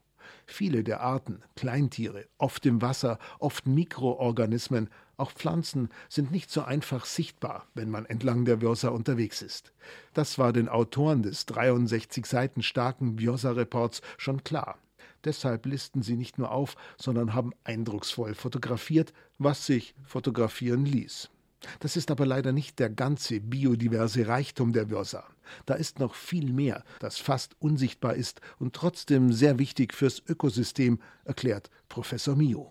Viele 0.51 0.83
der 0.83 1.01
Arten, 1.01 1.43
Kleintiere, 1.55 2.25
oft 2.39 2.65
im 2.65 2.81
Wasser, 2.81 3.19
oft 3.37 3.67
Mikroorganismen, 3.67 4.89
auch 5.15 5.31
Pflanzen, 5.31 5.89
sind 6.09 6.31
nicht 6.31 6.49
so 6.49 6.63
einfach 6.63 7.05
sichtbar, 7.05 7.67
wenn 7.75 7.91
man 7.91 8.05
entlang 8.07 8.45
der 8.45 8.59
Vjosa 8.59 8.89
unterwegs 8.89 9.43
ist. 9.43 9.71
Das 10.15 10.39
war 10.39 10.51
den 10.51 10.67
Autoren 10.67 11.21
des 11.21 11.45
63 11.45 12.25
Seiten 12.25 12.63
starken 12.63 13.19
Vjosa-Reports 13.19 14.01
schon 14.17 14.43
klar. 14.43 14.79
Deshalb 15.23 15.67
listen 15.67 16.01
sie 16.01 16.15
nicht 16.15 16.39
nur 16.39 16.49
auf, 16.49 16.75
sondern 16.97 17.35
haben 17.35 17.53
eindrucksvoll 17.63 18.33
fotografiert, 18.33 19.13
was 19.37 19.67
sich 19.67 19.93
fotografieren 20.03 20.83
ließ. 20.83 21.29
Das 21.79 21.97
ist 21.97 22.11
aber 22.11 22.25
leider 22.25 22.51
nicht 22.51 22.79
der 22.79 22.89
ganze 22.89 23.39
biodiverse 23.39 24.27
Reichtum 24.27 24.73
der 24.73 24.89
Vjosa. 24.89 25.23
Da 25.65 25.73
ist 25.73 25.99
noch 25.99 26.15
viel 26.15 26.51
mehr, 26.53 26.83
das 26.99 27.17
fast 27.17 27.55
unsichtbar 27.59 28.15
ist 28.15 28.39
und 28.59 28.73
trotzdem 28.73 29.33
sehr 29.33 29.59
wichtig 29.59 29.93
fürs 29.93 30.21
Ökosystem, 30.27 30.99
erklärt 31.25 31.69
Professor 31.89 32.35
Mio. 32.35 32.69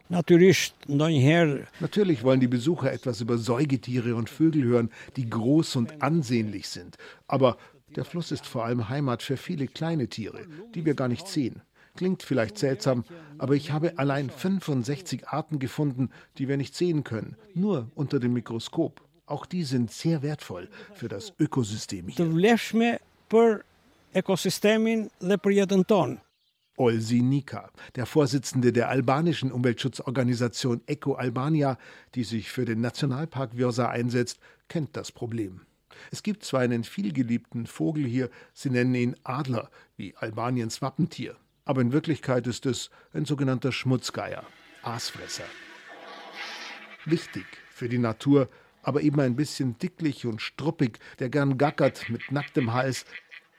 Natürlich 1.80 2.23
wollen 2.23 2.40
die 2.40 2.49
Besucher 2.49 2.92
etwas 2.92 3.21
über 3.21 3.37
Säugetiere 3.37 4.14
und 4.14 4.30
Vögel 4.30 4.64
hören, 4.64 4.90
die 5.16 5.28
groß 5.28 5.76
und 5.76 6.02
ansehnlich 6.02 6.68
sind. 6.68 6.97
Aber 7.26 7.59
der 7.97 8.04
Fluss 8.04 8.33
ist 8.33 8.47
vor 8.47 8.64
allem 8.64 8.88
Heimat 8.88 9.23
für 9.23 9.37
viele 9.37 9.66
kleine 9.66 10.09
Tiere, 10.09 10.47
die 10.75 10.85
wir 10.85 10.95
gar 10.95 11.09
nicht 11.09 11.26
sehen. 11.26 11.62
Klingt 11.99 12.23
vielleicht 12.23 12.59
seltsam, 12.59 13.02
aber 13.38 13.57
ich 13.57 13.73
habe 13.73 13.99
allein 13.99 14.31
65 14.31 15.26
Arten 15.26 15.59
gefunden, 15.59 16.11
die 16.37 16.47
wir 16.47 16.57
nicht 16.57 16.76
sehen 16.76 17.02
können, 17.02 17.37
nur 17.55 17.90
unter 17.97 18.21
dem 18.21 18.35
Mikroskop. 18.35 19.02
Auch 19.26 19.47
die 19.47 19.64
sind 19.64 19.90
sehr 19.90 20.23
wertvoll 20.23 20.69
für 20.95 21.09
das 21.09 21.33
Ökosystem 21.40 22.07
hier. 22.07 22.25
Olsi 26.76 27.21
Nika, 27.21 27.69
der 27.97 28.07
Vorsitzende 28.07 28.73
der 28.73 28.90
albanischen 28.90 29.50
Umweltschutzorganisation 29.50 30.83
Eco 30.87 31.14
Albania, 31.14 31.78
die 32.14 32.23
sich 32.23 32.49
für 32.49 32.64
den 32.64 32.81
Nationalpark 32.81 33.57
Vjosa 33.57 33.88
einsetzt, 33.88 34.38
kennt 34.69 34.97
das 34.97 35.11
Problem. 35.11 35.62
Es 36.12 36.23
gibt 36.23 36.45
zwar 36.45 36.61
einen 36.61 36.85
vielgeliebten 36.85 37.67
Vogel 37.67 38.05
hier, 38.07 38.31
sie 38.55 38.71
nennen 38.71 38.95
ihn 38.95 39.17
Adler, 39.25 39.69
wie 39.97 40.14
Albaniens 40.14 40.81
Wappentier 40.81 41.35
aber 41.69 41.83
in 41.83 41.93
Wirklichkeit 41.93 42.47
ist 42.47 42.65
es 42.65 42.89
ein 43.13 43.27
sogenannter 43.27 43.73
Schmutzgeier, 43.73 44.43
Aasfresser. 44.83 45.45
Wichtig 47.05 47.45
für 47.71 47.91
die 47.91 47.99
Natur, 47.99 48.49
aber 48.83 49.03
eben 49.03 49.21
ein 49.21 49.37
bisschen 49.37 49.79
dicklich 49.79 50.25
und 50.25 50.41
struppig, 50.41 50.99
der 51.19 51.29
gern 51.29 51.59
gackert 51.59 52.09
mit 52.09 52.33
nacktem 52.33 52.73
Hals, 52.73 53.05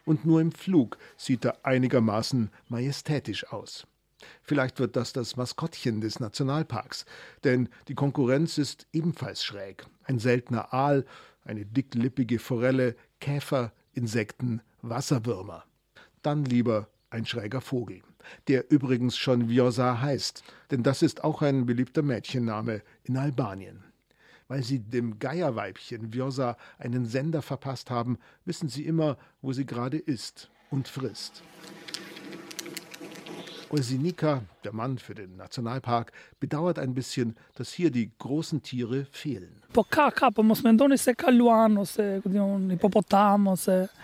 und 0.05 0.25
nur 0.25 0.41
im 0.41 0.51
Flug 0.51 0.97
sieht 1.17 1.45
er 1.45 1.63
einigermaßen 1.63 2.49
majestätisch 2.67 3.45
aus. 3.53 3.85
Vielleicht 4.41 4.79
wird 4.79 4.95
das 4.95 5.13
das 5.13 5.35
Maskottchen 5.35 6.01
des 6.01 6.19
Nationalparks, 6.19 7.05
denn 7.43 7.69
die 7.89 7.95
Konkurrenz 7.95 8.57
ist 8.57 8.87
ebenfalls 8.91 9.43
schräg. 9.45 9.85
Ein 10.03 10.17
seltener 10.17 10.73
Aal, 10.73 11.05
eine 11.43 11.63
dicklippige 11.63 12.39
Forelle, 12.39 12.95
Käfer, 13.19 13.71
Insekten, 13.93 14.63
Wasserwürmer. 14.81 15.63
Dann 16.23 16.43
lieber 16.43 16.89
ein 17.09 17.25
schräger 17.25 17.61
Vogel, 17.61 18.01
der 18.47 18.71
übrigens 18.71 19.17
schon 19.17 19.49
Vjosa 19.49 20.01
heißt, 20.01 20.43
denn 20.71 20.83
das 20.83 21.01
ist 21.01 21.23
auch 21.23 21.41
ein 21.41 21.65
beliebter 21.65 22.01
Mädchenname 22.01 22.81
in 23.03 23.17
Albanien. 23.17 23.83
Weil 24.47 24.63
sie 24.63 24.79
dem 24.79 25.19
Geierweibchen 25.19 26.11
Vjosa 26.11 26.57
einen 26.79 27.05
Sender 27.05 27.41
verpasst 27.41 27.89
haben, 27.89 28.17
wissen 28.45 28.69
sie 28.69 28.85
immer, 28.85 29.17
wo 29.41 29.53
sie 29.53 29.65
gerade 29.65 29.97
ist 29.97 30.49
und 30.71 30.87
frisst. 30.87 31.43
Olsinika, 33.71 34.41
der 34.63 34.73
Mann 34.73 34.97
für 34.97 35.13
den 35.13 35.35
Nationalpark, 35.35 36.11
bedauert 36.39 36.79
ein 36.79 36.95
bisschen, 36.95 37.35
dass 37.55 37.71
hier 37.71 37.91
die 37.91 38.11
großen 38.17 38.63
Tiere 38.63 39.05
fehlen. 39.11 39.61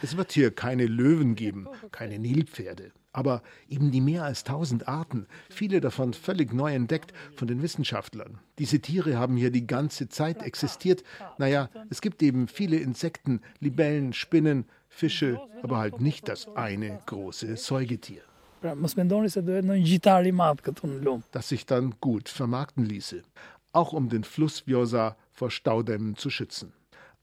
Es 0.03 0.15
wird 0.15 0.31
hier 0.31 0.51
keine 0.51 0.85
Löwen 0.85 1.35
geben, 1.35 1.67
keine 1.91 2.19
Nilpferde. 2.19 2.91
Aber 3.11 3.41
eben 3.69 3.91
die 3.91 4.01
mehr 4.01 4.25
als 4.25 4.43
tausend 4.43 4.87
Arten, 4.87 5.25
viele 5.49 5.79
davon 5.79 6.13
völlig 6.13 6.53
neu 6.53 6.73
entdeckt 6.73 7.13
von 7.35 7.47
den 7.47 7.61
Wissenschaftlern. 7.61 8.39
Diese 8.59 8.81
Tiere 8.81 9.17
haben 9.17 9.37
hier 9.37 9.51
die 9.51 9.65
ganze 9.65 10.09
Zeit 10.09 10.43
existiert. 10.43 11.03
Naja, 11.37 11.69
es 11.89 12.01
gibt 12.01 12.21
eben 12.21 12.47
viele 12.47 12.75
Insekten, 12.75 13.41
Libellen, 13.59 14.13
Spinnen, 14.13 14.65
Fische, 14.89 15.39
aber 15.63 15.77
halt 15.77 16.01
nicht 16.01 16.27
das 16.27 16.47
eine 16.55 16.99
große 17.05 17.55
Säugetier 17.55 18.21
das 21.31 21.49
sich 21.49 21.65
dann 21.65 21.95
gut 21.99 22.29
vermarkten 22.29 22.85
ließe, 22.85 23.21
auch 23.71 23.93
um 23.93 24.09
den 24.09 24.23
Fluss 24.23 24.65
Vjosa 24.65 25.17
vor 25.31 25.51
Staudämmen 25.51 26.15
zu 26.15 26.29
schützen. 26.29 26.73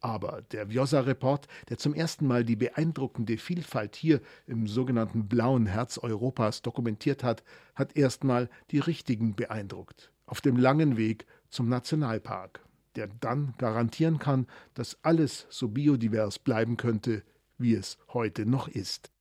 Aber 0.01 0.43
der 0.51 0.69
Vjosa-Report, 0.69 1.47
der 1.69 1.79
zum 1.79 1.95
ersten 1.95 2.27
Mal 2.27 2.45
die 2.45 2.57
beeindruckende 2.57 3.39
Vielfalt 3.39 3.95
hier 3.95 4.21
im 4.49 4.67
sogenannten 4.67 5.29
blauen 5.29 5.67
Herz 5.67 5.97
Europas 5.97 6.61
dokumentiert 6.61 7.23
hat, 7.23 7.45
hat 7.77 7.97
erstmal 7.97 8.51
die 8.73 8.81
Richtigen 8.81 9.37
beeindruckt. 9.37 10.11
Auf 10.27 10.41
dem 10.41 10.57
langen 10.57 10.97
Weg 10.97 11.27
zum 11.51 11.69
Nationalpark, 11.69 12.65
der 12.97 13.07
dann 13.21 13.55
garantieren 13.59 14.19
kann, 14.19 14.49
dass 14.75 14.99
alles 15.03 15.47
so 15.51 15.69
biodivers 15.69 16.41
bleiben 16.41 16.77
könnte, 16.77 17.23
wie 17.59 17.75
es 17.75 17.97
heute 18.13 18.45
noch 18.45 18.67
ist. 18.67 19.13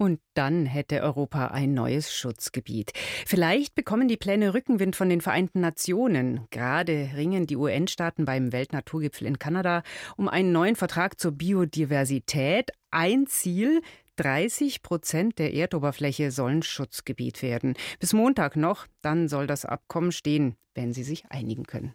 Und 0.00 0.18
dann 0.32 0.64
hätte 0.64 1.02
Europa 1.02 1.48
ein 1.48 1.74
neues 1.74 2.10
Schutzgebiet. 2.10 2.92
Vielleicht 3.26 3.74
bekommen 3.74 4.08
die 4.08 4.16
Pläne 4.16 4.54
Rückenwind 4.54 4.96
von 4.96 5.10
den 5.10 5.20
Vereinten 5.20 5.60
Nationen. 5.60 6.46
Gerade 6.48 7.10
ringen 7.14 7.46
die 7.46 7.58
UN-Staaten 7.58 8.24
beim 8.24 8.50
Weltnaturgipfel 8.50 9.26
in 9.26 9.38
Kanada 9.38 9.82
um 10.16 10.26
einen 10.26 10.52
neuen 10.52 10.74
Vertrag 10.74 11.20
zur 11.20 11.32
Biodiversität. 11.32 12.70
Ein 12.90 13.26
Ziel, 13.26 13.82
30 14.16 14.80
Prozent 14.80 15.38
der 15.38 15.52
Erdoberfläche 15.52 16.30
sollen 16.30 16.62
Schutzgebiet 16.62 17.42
werden. 17.42 17.74
Bis 17.98 18.14
Montag 18.14 18.56
noch, 18.56 18.86
dann 19.02 19.28
soll 19.28 19.46
das 19.46 19.66
Abkommen 19.66 20.12
stehen, 20.12 20.56
wenn 20.72 20.94
sie 20.94 21.02
sich 21.02 21.26
einigen 21.28 21.64
können. 21.64 21.94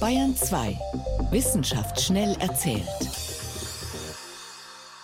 Bayern 0.00 0.34
2. 0.34 0.74
Wissenschaft 1.30 2.00
schnell 2.00 2.34
erzählt. 2.40 3.31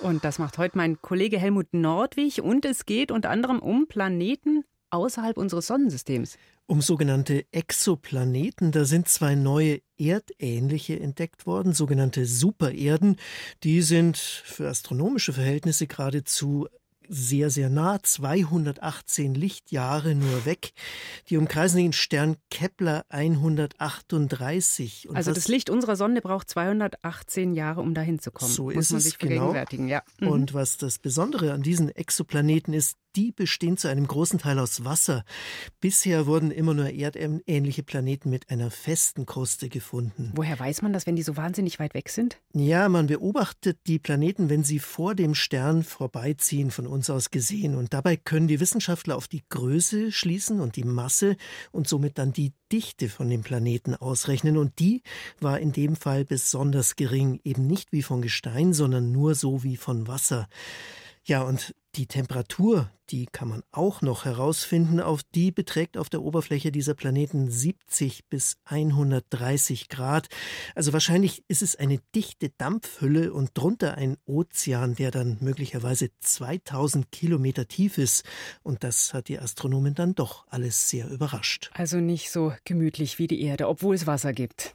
Und 0.00 0.25
das 0.25 0.38
macht 0.38 0.59
heute 0.59 0.76
mein 0.76 1.00
Kollege 1.02 1.38
Helmut 1.38 1.73
Nordwig. 1.73 2.43
Und 2.43 2.64
es 2.64 2.87
geht 2.87 3.11
unter 3.11 3.31
anderem 3.31 3.59
um 3.59 3.88
Planeten 3.88 4.64
außerhalb 4.90 5.37
unseres 5.37 5.67
Sonnensystems. 5.67 6.38
Um 6.67 6.83
sogenannte 6.83 7.45
Exoplaneten. 7.50 8.73
Da 8.73 8.85
sind 8.85 9.09
zwei 9.09 9.35
neue 9.35 9.81
erdähnliche 9.99 11.00
entdeckt 11.00 11.47
worden, 11.47 11.73
sogenannte 11.73 12.26
Supererden. 12.26 13.17
Die 13.64 13.83
sind 13.83 14.17
für 14.17 14.69
astronomische 14.69 15.33
Verhältnisse 15.33 15.87
geradezu 15.87 16.69
sehr, 17.09 17.50
sehr 17.50 17.71
nah, 17.71 18.03
218 18.03 19.35
Lichtjahre 19.35 20.15
nur 20.15 20.45
weg. 20.45 20.73
Die 21.29 21.37
umkreisen 21.37 21.79
den 21.79 21.93
Stern 21.93 22.37
Kepler 22.50 23.05
138. 23.09 25.09
Und 25.09 25.17
also 25.17 25.33
das 25.33 25.49
Licht 25.49 25.71
unserer 25.71 25.97
Sonne 25.97 26.21
braucht 26.21 26.50
218 26.50 27.55
Jahre, 27.55 27.81
um 27.81 27.95
dahin 27.95 28.19
zu 28.19 28.31
kommen. 28.31 28.50
So 28.50 28.65
Muss 28.65 28.77
ist 28.77 28.93
man 28.93 29.00
sich 29.00 29.12
es, 29.15 29.19
genau. 29.19 29.55
Ja. 29.55 30.03
Mhm. 30.21 30.29
Und 30.29 30.55
was 30.55 30.77
das 30.77 30.99
Besondere 30.99 31.53
an 31.53 31.62
diesen 31.62 31.95
Exoplaneten 31.95 32.75
ist, 32.75 32.97
die 33.17 33.33
bestehen 33.33 33.77
zu 33.77 33.88
einem 33.88 34.07
großen 34.07 34.38
Teil 34.38 34.59
aus 34.59 34.85
Wasser. 34.85 35.25
Bisher 35.81 36.27
wurden 36.27 36.50
immer 36.50 36.75
nur 36.75 36.91
erdähnliche 36.91 37.83
Planeten 37.83 38.31
mit 38.31 38.50
einer 38.50 38.71
festen 38.71 39.27
Kruste 39.27 39.69
gefunden. 39.69 40.33
Woher 40.35 40.59
weiß 40.59 40.83
man 40.83 40.93
das, 40.93 41.07
wenn 41.07 41.17
die 41.17 41.23
so 41.23 41.37
wahnsinnig 41.37 41.79
weit 41.79 41.95
weg 41.95 42.09
sind? 42.09 42.38
Ja, 42.53 42.88
man 42.88 43.07
beobachtet 43.07 43.79
die 43.87 43.99
Planeten, 43.99 44.50
wenn 44.50 44.65
sie 44.65 44.79
vor 44.79 45.15
dem 45.15 45.35
Stern 45.35 45.83
vorbeiziehen 45.83 46.71
von 46.71 46.87
uns 46.87 47.11
aus 47.11 47.31
gesehen. 47.31 47.75
Und 47.75 47.95
dabei 47.95 48.17
können 48.17 48.49
die 48.49 48.61
Wissenschaftler 48.61 49.17
auf 49.17 49.29
die 49.29 49.43
Größe 49.49 50.12
schließen 50.12 50.61
und 50.61 50.77
die 50.77 50.85
Masse 50.85 51.37
und 51.73 51.88
somit 51.88 52.19
dann 52.19 52.33
die 52.33 52.53
Dichte 52.71 53.09
von 53.09 53.29
dem 53.31 53.43
Planeten 53.43 53.95
ausrechnen. 53.95 54.57
Und 54.57 54.79
die 54.79 55.03
war 55.41 55.59
in 55.59 55.73
dem 55.73 55.97
Fall 55.97 56.25
besonders 56.25 56.97
gering, 56.97 57.41
eben 57.45 57.67
nicht 57.67 57.93
wie 57.93 58.03
von 58.03 58.23
Gestein, 58.23 58.73
sondern 58.73 59.12
nur 59.12 59.35
so 59.35 59.62
wie 59.62 59.77
von 59.77 60.07
Wasser. 60.07 60.49
Ja, 61.25 61.43
und 61.43 61.75
die 61.95 62.07
Temperatur, 62.07 62.90
die 63.11 63.26
kann 63.26 63.49
man 63.49 63.62
auch 63.73 64.02
noch 64.02 64.25
herausfinden, 64.25 65.00
auf 65.00 65.23
die 65.23 65.50
beträgt 65.50 65.97
auf 65.97 66.11
der 66.11 66.23
Oberfläche 66.23 66.71
dieser 66.71 66.95
Planeten 66.95 67.50
70 67.50 68.26
bis 68.28 68.59
130 68.64 69.88
Grad. 69.88 70.28
Also 70.75 70.92
wahrscheinlich 70.92 71.42
ist 71.49 71.62
es 71.62 71.76
eine 71.76 71.99
dichte 72.14 72.50
Dampfhülle 72.50 73.33
und 73.33 73.50
drunter 73.54 73.97
ein 73.97 74.16
Ozean, 74.26 74.95
der 74.95 75.11
dann 75.11 75.38
möglicherweise 75.40 76.11
2000 76.21 77.11
Kilometer 77.11 77.66
tief 77.66 77.99
ist. 77.99 78.25
Und 78.62 78.85
das 78.85 79.14
hat 79.14 79.28
die 79.28 79.38
Astronomen 79.38 79.95
dann 79.95 80.14
doch 80.14 80.47
alles 80.49 80.90
sehr 80.90 81.09
überrascht. 81.09 81.71
Also 81.73 81.99
nicht 81.99 82.30
so 82.30 82.52
gemütlich 82.64 83.18
wie 83.18 83.26
die 83.26 83.42
Erde, 83.42 83.68
obwohl 83.68 83.95
es 83.95 84.07
Wasser 84.07 84.33
gibt. 84.33 84.75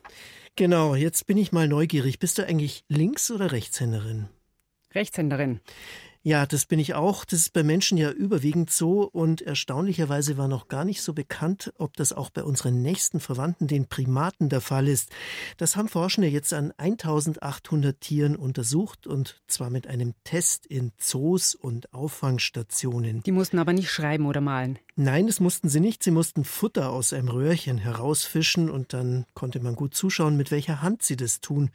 Genau, 0.55 0.95
jetzt 0.95 1.25
bin 1.25 1.37
ich 1.37 1.51
mal 1.51 1.67
neugierig. 1.67 2.19
Bist 2.19 2.37
du 2.37 2.45
eigentlich 2.45 2.83
Links- 2.87 3.31
oder 3.31 3.51
Rechtshänderin? 3.51 4.27
Rechtshänderin. 4.93 5.59
Ja, 6.25 6.45
das 6.45 6.65
bin 6.65 6.79
ich 6.79 6.93
auch. 6.93 7.25
Das 7.25 7.39
ist 7.39 7.51
bei 7.51 7.63
Menschen 7.63 7.97
ja 7.97 8.09
überwiegend 8.09 8.71
so 8.71 9.09
und 9.11 9.41
erstaunlicherweise 9.41 10.37
war 10.37 10.47
noch 10.47 10.69
gar 10.69 10.85
nicht 10.85 11.01
so 11.01 11.11
bekannt, 11.13 11.73
ob 11.77 11.97
das 11.97 12.13
auch 12.13 12.29
bei 12.29 12.45
unseren 12.45 12.81
nächsten 12.81 13.19
Verwandten, 13.19 13.67
den 13.67 13.89
Primaten, 13.89 14.47
der 14.47 14.61
Fall 14.61 14.87
ist. 14.87 15.11
Das 15.57 15.75
haben 15.75 15.89
Forschende 15.89 16.29
jetzt 16.29 16.53
an 16.53 16.71
1800 16.77 17.99
Tieren 17.99 18.37
untersucht 18.37 19.05
und 19.05 19.41
zwar 19.47 19.69
mit 19.69 19.85
einem 19.85 20.13
Test 20.23 20.65
in 20.65 20.93
Zoos 20.97 21.55
und 21.55 21.93
Auffangstationen. 21.93 23.21
Die 23.23 23.33
mussten 23.33 23.59
aber 23.59 23.73
nicht 23.73 23.91
schreiben 23.91 24.25
oder 24.25 24.39
malen. 24.39 24.79
Nein, 24.95 25.27
das 25.27 25.39
mussten 25.39 25.69
sie 25.69 25.79
nicht. 25.79 26.03
Sie 26.03 26.11
mussten 26.11 26.45
Futter 26.45 26.91
aus 26.91 27.13
einem 27.13 27.29
Röhrchen 27.29 27.77
herausfischen 27.77 28.69
und 28.69 28.93
dann 28.93 29.25
konnte 29.33 29.59
man 29.59 29.75
gut 29.75 29.95
zuschauen, 29.95 30.37
mit 30.37 30.51
welcher 30.51 30.81
Hand 30.81 31.01
sie 31.01 31.15
das 31.15 31.41
tun. 31.41 31.71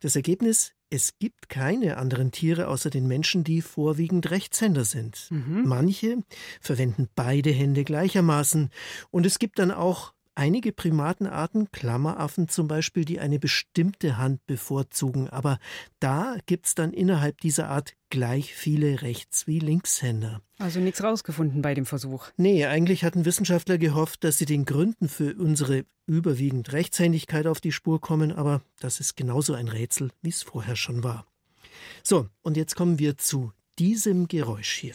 Das 0.00 0.16
Ergebnis 0.16 0.74
es 0.94 1.18
gibt 1.18 1.48
keine 1.48 1.96
anderen 1.96 2.30
Tiere 2.30 2.68
außer 2.68 2.88
den 2.88 3.08
Menschen, 3.08 3.42
die 3.42 3.62
vorwiegend 3.62 4.30
Rechtshänder 4.30 4.84
sind. 4.84 5.26
Mhm. 5.30 5.64
Manche 5.66 6.18
verwenden 6.60 7.08
beide 7.16 7.50
Hände 7.50 7.82
gleichermaßen. 7.82 8.70
Und 9.10 9.26
es 9.26 9.40
gibt 9.40 9.58
dann 9.58 9.72
auch 9.72 10.12
einige 10.34 10.72
Primatenarten, 10.72 11.70
Klammeraffen 11.70 12.48
zum 12.48 12.68
Beispiel, 12.68 13.04
die 13.04 13.20
eine 13.20 13.38
bestimmte 13.38 14.16
Hand 14.16 14.44
bevorzugen. 14.46 15.28
Aber 15.30 15.58
da 16.00 16.36
gibt 16.46 16.66
es 16.66 16.74
dann 16.74 16.92
innerhalb 16.92 17.40
dieser 17.40 17.68
Art 17.68 17.94
gleich 18.10 18.54
viele 18.54 19.02
Rechts- 19.02 19.46
wie 19.46 19.58
Linkshänder. 19.58 20.40
Also 20.58 20.80
nichts 20.80 21.02
rausgefunden 21.02 21.62
bei 21.62 21.74
dem 21.74 21.86
Versuch. 21.86 22.28
Nee, 22.36 22.64
eigentlich 22.66 23.04
hatten 23.04 23.24
Wissenschaftler 23.24 23.78
gehofft, 23.78 24.24
dass 24.24 24.38
sie 24.38 24.46
den 24.46 24.64
Gründen 24.64 25.08
für 25.08 25.34
unsere 25.34 25.84
überwiegend 26.06 26.72
Rechtshändigkeit 26.72 27.46
auf 27.46 27.60
die 27.60 27.72
Spur 27.72 28.00
kommen, 28.00 28.30
aber 28.32 28.62
das 28.78 29.00
ist 29.00 29.16
genauso 29.16 29.54
ein 29.54 29.68
Rätsel, 29.68 30.10
wie 30.22 30.28
es 30.28 30.42
vorher 30.42 30.76
schon 30.76 31.02
war. 31.02 31.26
So, 32.02 32.28
und 32.42 32.56
jetzt 32.56 32.76
kommen 32.76 32.98
wir 32.98 33.18
zu 33.18 33.52
diesem 33.78 34.28
Geräusch 34.28 34.72
hier. 34.72 34.94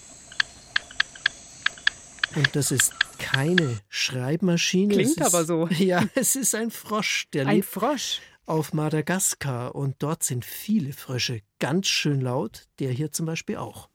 Und 2.35 2.55
das 2.55 2.71
ist 2.71 2.93
keine 3.17 3.79
Schreibmaschine. 3.89 4.93
Klingt 4.93 5.21
aber 5.21 5.45
so. 5.45 5.67
Ja, 5.77 6.03
es 6.15 6.35
ist 6.35 6.55
ein 6.55 6.71
Frosch, 6.71 7.27
der 7.33 7.47
ein 7.47 7.57
lebt 7.57 7.69
Frosch. 7.69 8.21
auf 8.45 8.73
Madagaskar 8.73 9.75
und 9.75 9.95
dort 9.99 10.23
sind 10.23 10.45
viele 10.45 10.93
Frösche 10.93 11.41
ganz 11.59 11.87
schön 11.87 12.21
laut, 12.21 12.67
der 12.79 12.91
hier 12.91 13.11
zum 13.11 13.25
Beispiel 13.25 13.57
auch. 13.57 13.89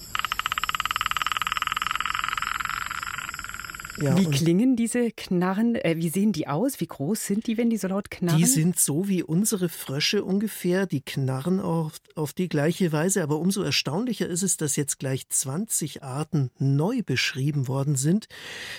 Ja, 4.00 4.18
wie 4.18 4.26
klingen 4.26 4.76
diese 4.76 5.10
Knarren? 5.10 5.74
Äh, 5.76 5.96
wie 5.98 6.08
sehen 6.08 6.32
die 6.32 6.48
aus? 6.48 6.80
Wie 6.80 6.86
groß 6.86 7.24
sind 7.24 7.46
die, 7.46 7.56
wenn 7.56 7.70
die 7.70 7.76
so 7.76 7.88
laut 7.88 8.10
knarren? 8.10 8.38
Die 8.38 8.46
sind 8.46 8.78
so 8.78 9.08
wie 9.08 9.22
unsere 9.22 9.68
Frösche 9.68 10.24
ungefähr. 10.24 10.86
Die 10.86 11.00
knarren 11.00 11.60
auf, 11.60 11.94
auf 12.14 12.32
die 12.32 12.48
gleiche 12.48 12.92
Weise. 12.92 13.22
Aber 13.22 13.38
umso 13.38 13.62
erstaunlicher 13.62 14.28
ist 14.28 14.42
es, 14.42 14.56
dass 14.56 14.76
jetzt 14.76 14.98
gleich 14.98 15.28
20 15.28 16.02
Arten 16.02 16.50
neu 16.58 17.02
beschrieben 17.02 17.68
worden 17.68 17.96
sind. 17.96 18.26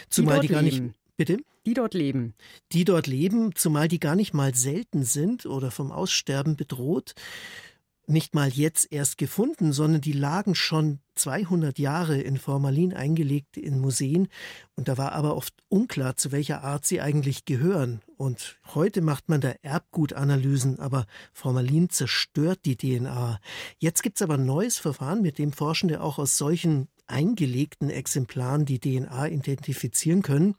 Zumal 0.09 0.39
die, 0.39 0.47
die 0.47 0.53
gar 0.53 0.61
leben. 0.61 0.85
nicht. 0.87 0.95
Bitte? 1.17 1.37
Die 1.65 1.73
dort 1.73 1.93
leben. 1.93 2.33
Die 2.73 2.85
dort 2.85 3.07
leben, 3.07 3.55
zumal 3.55 3.87
die 3.87 3.99
gar 3.99 4.15
nicht 4.15 4.33
mal 4.33 4.53
selten 4.53 5.03
sind 5.03 5.45
oder 5.45 5.71
vom 5.71 5.91
Aussterben 5.91 6.55
bedroht 6.55 7.15
nicht 8.07 8.35
mal 8.35 8.49
jetzt 8.49 8.91
erst 8.91 9.17
gefunden, 9.17 9.73
sondern 9.73 10.01
die 10.01 10.11
lagen 10.11 10.55
schon 10.55 10.99
200 11.15 11.79
Jahre 11.79 12.19
in 12.19 12.37
Formalin 12.37 12.93
eingelegt 12.93 13.57
in 13.57 13.79
Museen 13.79 14.27
und 14.75 14.87
da 14.87 14.97
war 14.97 15.13
aber 15.13 15.35
oft 15.35 15.53
unklar, 15.69 16.15
zu 16.17 16.31
welcher 16.31 16.63
Art 16.63 16.85
sie 16.85 16.99
eigentlich 17.01 17.45
gehören. 17.45 18.01
Und 18.17 18.59
heute 18.73 19.01
macht 19.01 19.29
man 19.29 19.41
da 19.41 19.53
Erbgutanalysen, 19.61 20.79
aber 20.79 21.05
Formalin 21.33 21.89
zerstört 21.89 22.59
die 22.65 22.75
DNA. 22.75 23.39
Jetzt 23.77 24.03
gibt's 24.03 24.21
aber 24.21 24.35
ein 24.35 24.45
neues 24.45 24.77
Verfahren, 24.77 25.21
mit 25.21 25.37
dem 25.37 25.53
Forschende 25.53 26.01
auch 26.01 26.19
aus 26.19 26.37
solchen 26.37 26.89
eingelegten 27.07 27.89
Exemplaren 27.89 28.65
die 28.65 28.79
DNA 28.79 29.27
identifizieren 29.27 30.21
können. 30.21 30.55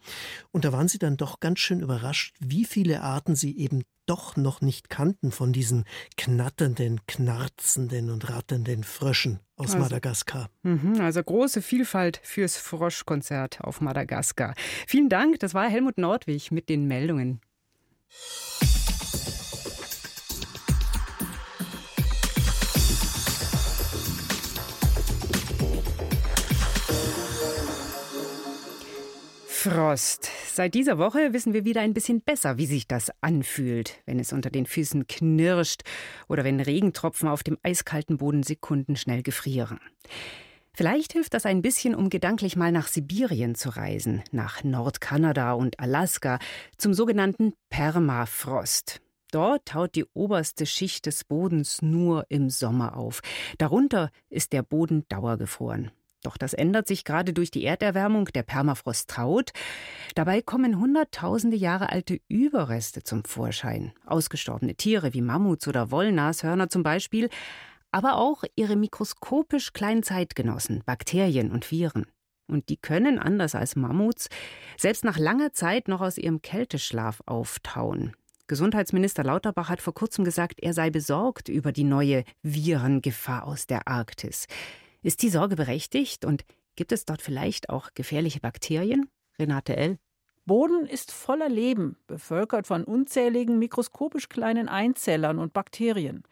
Und 0.52 0.64
da 0.64 0.72
waren 0.72 0.88
sie 0.88 0.98
dann 0.98 1.16
doch 1.16 1.40
ganz 1.40 1.58
schön 1.60 1.80
überrascht, 1.80 2.34
wie 2.40 2.64
viele 2.64 3.02
Arten 3.02 3.34
sie 3.34 3.56
eben 3.56 3.82
doch 4.06 4.36
noch 4.36 4.60
nicht 4.60 4.88
kannten 4.88 5.32
von 5.32 5.52
diesen 5.52 5.84
knatternden, 6.16 7.00
knarzenden 7.06 8.10
und 8.10 8.30
ratternden 8.30 8.84
Fröschen 8.84 9.40
aus 9.56 9.72
also, 9.72 9.78
Madagaskar. 9.78 10.48
Mhm, 10.62 11.00
also 11.00 11.22
große 11.22 11.60
Vielfalt 11.60 12.20
fürs 12.22 12.56
Froschkonzert 12.56 13.60
auf 13.60 13.80
Madagaskar. 13.80 14.54
Vielen 14.86 15.08
Dank, 15.08 15.40
das 15.40 15.54
war 15.54 15.68
Helmut 15.68 15.98
Nordwig 15.98 16.52
mit 16.52 16.68
den 16.68 16.86
Meldungen. 16.86 17.40
Frost. 29.68 30.30
Seit 30.46 30.74
dieser 30.74 30.96
Woche 30.96 31.32
wissen 31.32 31.52
wir 31.52 31.64
wieder 31.64 31.80
ein 31.80 31.92
bisschen 31.92 32.20
besser, 32.20 32.56
wie 32.56 32.66
sich 32.66 32.86
das 32.86 33.10
anfühlt, 33.20 34.00
wenn 34.06 34.20
es 34.20 34.32
unter 34.32 34.48
den 34.48 34.64
Füßen 34.64 35.08
knirscht 35.08 35.82
oder 36.28 36.44
wenn 36.44 36.60
Regentropfen 36.60 37.28
auf 37.28 37.42
dem 37.42 37.58
eiskalten 37.64 38.16
Boden 38.16 38.44
sekundenschnell 38.44 39.24
gefrieren. 39.24 39.80
Vielleicht 40.72 41.14
hilft 41.14 41.34
das 41.34 41.46
ein 41.46 41.62
bisschen, 41.62 41.96
um 41.96 42.10
gedanklich 42.10 42.54
mal 42.54 42.70
nach 42.70 42.86
Sibirien 42.86 43.56
zu 43.56 43.70
reisen, 43.70 44.22
nach 44.30 44.62
Nordkanada 44.62 45.54
und 45.54 45.80
Alaska, 45.80 46.38
zum 46.78 46.94
sogenannten 46.94 47.52
Permafrost. 47.68 49.00
Dort 49.32 49.66
taut 49.66 49.96
die 49.96 50.04
oberste 50.14 50.64
Schicht 50.64 51.06
des 51.06 51.24
Bodens 51.24 51.82
nur 51.82 52.24
im 52.28 52.50
Sommer 52.50 52.96
auf. 52.96 53.20
Darunter 53.58 54.12
ist 54.30 54.52
der 54.52 54.62
Boden 54.62 55.04
dauergefroren. 55.08 55.90
Doch 56.22 56.36
das 56.36 56.54
ändert 56.54 56.88
sich 56.88 57.04
gerade 57.04 57.32
durch 57.32 57.50
die 57.50 57.64
Erderwärmung, 57.64 58.26
der 58.26 58.42
Permafrost 58.42 59.08
traut. 59.08 59.52
Dabei 60.14 60.42
kommen 60.42 60.78
hunderttausende 60.78 61.56
Jahre 61.56 61.90
alte 61.90 62.20
Überreste 62.28 63.02
zum 63.02 63.24
Vorschein. 63.24 63.92
Ausgestorbene 64.06 64.74
Tiere 64.74 65.14
wie 65.14 65.22
Mammuts 65.22 65.68
oder 65.68 65.90
Wollnashörner 65.90 66.68
zum 66.68 66.82
Beispiel, 66.82 67.28
aber 67.90 68.16
auch 68.16 68.44
ihre 68.56 68.76
mikroskopisch 68.76 69.72
kleinen 69.72 70.02
Zeitgenossen, 70.02 70.82
Bakterien 70.84 71.50
und 71.52 71.70
Viren. 71.70 72.06
Und 72.48 72.68
die 72.68 72.76
können, 72.76 73.18
anders 73.18 73.54
als 73.54 73.76
Mammuts, 73.76 74.28
selbst 74.76 75.04
nach 75.04 75.18
langer 75.18 75.52
Zeit 75.52 75.88
noch 75.88 76.00
aus 76.00 76.18
ihrem 76.18 76.42
Kälteschlaf 76.42 77.22
auftauen. 77.26 78.14
Gesundheitsminister 78.48 79.24
Lauterbach 79.24 79.68
hat 79.68 79.82
vor 79.82 79.94
kurzem 79.94 80.24
gesagt, 80.24 80.60
er 80.62 80.72
sei 80.72 80.90
besorgt 80.90 81.48
über 81.48 81.72
die 81.72 81.84
neue 81.84 82.22
Virengefahr 82.42 83.44
aus 83.44 83.66
der 83.66 83.88
Arktis. 83.88 84.46
Ist 85.06 85.22
die 85.22 85.28
Sorge 85.28 85.54
berechtigt 85.54 86.24
und 86.24 86.44
gibt 86.74 86.90
es 86.90 87.04
dort 87.04 87.22
vielleicht 87.22 87.70
auch 87.70 87.90
gefährliche 87.94 88.40
Bakterien? 88.40 89.08
Renate 89.38 89.76
L. 89.76 89.98
Boden 90.46 90.84
ist 90.84 91.12
voller 91.12 91.48
Leben, 91.48 91.96
bevölkert 92.08 92.66
von 92.66 92.82
unzähligen 92.82 93.60
mikroskopisch 93.60 94.28
kleinen 94.28 94.68
Einzellern 94.68 95.38
und 95.38 95.52
Bakterien. 95.52 96.24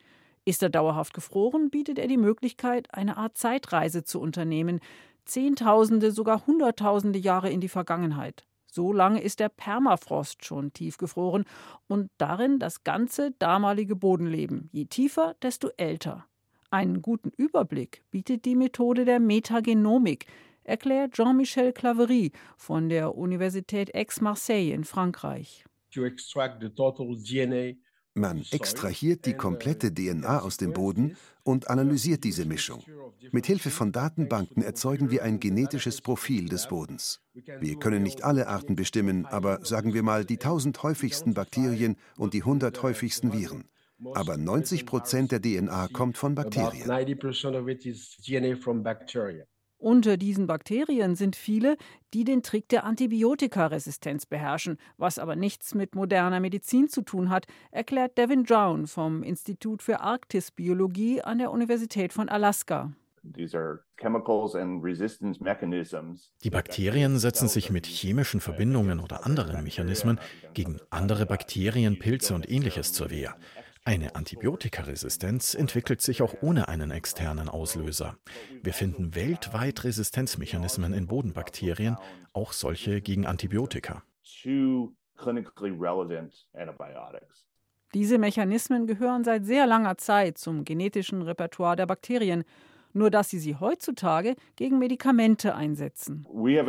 Ist 0.44 0.60
er 0.60 0.70
dauerhaft 0.70 1.14
gefroren, 1.14 1.70
bietet 1.70 2.00
er 2.00 2.08
die 2.08 2.16
Möglichkeit, 2.16 2.92
eine 2.92 3.16
Art 3.16 3.36
Zeitreise 3.36 4.02
zu 4.02 4.20
unternehmen, 4.20 4.80
Zehntausende, 5.24 6.10
sogar 6.10 6.44
Hunderttausende 6.44 7.20
Jahre 7.20 7.50
in 7.50 7.60
die 7.60 7.68
Vergangenheit. 7.68 8.44
So 8.66 8.92
lange 8.92 9.22
ist 9.22 9.38
der 9.38 9.50
Permafrost 9.50 10.44
schon 10.44 10.72
tiefgefroren 10.72 11.44
und 11.86 12.10
darin 12.18 12.58
das 12.58 12.82
ganze 12.82 13.30
damalige 13.38 13.94
Bodenleben. 13.94 14.68
Je 14.72 14.86
tiefer, 14.86 15.36
desto 15.42 15.68
älter. 15.76 16.26
Einen 16.74 17.02
guten 17.02 17.30
Überblick 17.36 18.02
bietet 18.10 18.44
die 18.44 18.56
Methode 18.56 19.04
der 19.04 19.20
Metagenomik, 19.20 20.26
erklärt 20.64 21.12
Jean-Michel 21.12 21.72
Claverie 21.72 22.32
von 22.56 22.88
der 22.88 23.14
Universität 23.14 23.94
Aix-Marseille 23.94 24.72
in 24.72 24.82
Frankreich. 24.82 25.64
Man 28.14 28.44
extrahiert 28.50 29.24
die 29.24 29.34
komplette 29.34 29.94
DNA 29.94 30.40
aus 30.40 30.56
dem 30.56 30.72
Boden 30.72 31.16
und 31.44 31.70
analysiert 31.70 32.24
diese 32.24 32.44
Mischung. 32.44 32.82
Mit 33.30 33.46
Hilfe 33.46 33.70
von 33.70 33.92
Datenbanken 33.92 34.64
erzeugen 34.64 35.12
wir 35.12 35.22
ein 35.22 35.38
genetisches 35.38 36.00
Profil 36.00 36.48
des 36.48 36.66
Bodens. 36.66 37.20
Wir 37.60 37.78
können 37.78 38.02
nicht 38.02 38.24
alle 38.24 38.48
Arten 38.48 38.74
bestimmen, 38.74 39.26
aber 39.26 39.64
sagen 39.64 39.94
wir 39.94 40.02
mal 40.02 40.24
die 40.24 40.40
1000 40.40 40.82
häufigsten 40.82 41.34
Bakterien 41.34 41.94
und 42.16 42.34
die 42.34 42.42
100 42.42 42.82
häufigsten 42.82 43.32
Viren. 43.32 43.68
Aber 44.14 44.36
90 44.36 44.86
Prozent 44.86 45.32
der 45.32 45.40
DNA 45.40 45.88
kommt 45.92 46.18
von 46.18 46.34
Bakterien. 46.34 46.86
Unter 49.84 50.16
diesen 50.16 50.46
Bakterien 50.46 51.14
sind 51.14 51.36
viele, 51.36 51.76
die 52.14 52.24
den 52.24 52.42
Trick 52.42 52.68
der 52.70 52.84
Antibiotikaresistenz 52.84 54.24
beherrschen, 54.24 54.78
was 54.96 55.18
aber 55.18 55.36
nichts 55.36 55.74
mit 55.74 55.94
moderner 55.94 56.40
Medizin 56.40 56.88
zu 56.88 57.02
tun 57.02 57.28
hat, 57.28 57.46
erklärt 57.70 58.16
Devin 58.16 58.44
Drown 58.44 58.86
vom 58.86 59.22
Institut 59.22 59.82
für 59.82 60.00
Arktisbiologie 60.00 61.20
an 61.20 61.36
der 61.38 61.50
Universität 61.50 62.14
von 62.14 62.30
Alaska. 62.30 62.92
Die 66.42 66.50
Bakterien 66.50 67.18
setzen 67.18 67.48
sich 67.48 67.70
mit 67.70 67.86
chemischen 67.86 68.40
Verbindungen 68.40 69.00
oder 69.00 69.26
anderen 69.26 69.62
Mechanismen 69.64 70.18
gegen 70.52 70.80
andere 70.90 71.26
Bakterien, 71.26 71.98
Pilze 71.98 72.34
und 72.34 72.50
ähnliches 72.50 72.92
zur 72.92 73.10
Wehr. 73.10 73.34
Eine 73.86 74.14
Antibiotikaresistenz 74.14 75.54
entwickelt 75.54 76.00
sich 76.00 76.22
auch 76.22 76.36
ohne 76.40 76.68
einen 76.68 76.90
externen 76.90 77.50
Auslöser. 77.50 78.16
Wir 78.62 78.72
finden 78.72 79.14
weltweit 79.14 79.84
Resistenzmechanismen 79.84 80.94
in 80.94 81.06
Bodenbakterien, 81.06 81.98
auch 82.32 82.52
solche 82.52 83.02
gegen 83.02 83.26
Antibiotika. 83.26 84.02
Diese 87.92 88.18
Mechanismen 88.18 88.86
gehören 88.86 89.22
seit 89.22 89.44
sehr 89.44 89.66
langer 89.66 89.98
Zeit 89.98 90.38
zum 90.38 90.64
genetischen 90.64 91.20
Repertoire 91.20 91.76
der 91.76 91.84
Bakterien, 91.84 92.44
nur 92.94 93.10
dass 93.10 93.28
sie 93.28 93.38
sie 93.38 93.56
heutzutage 93.56 94.34
gegen 94.56 94.78
Medikamente 94.78 95.54
einsetzen. 95.54 96.26
Wir 96.30 96.62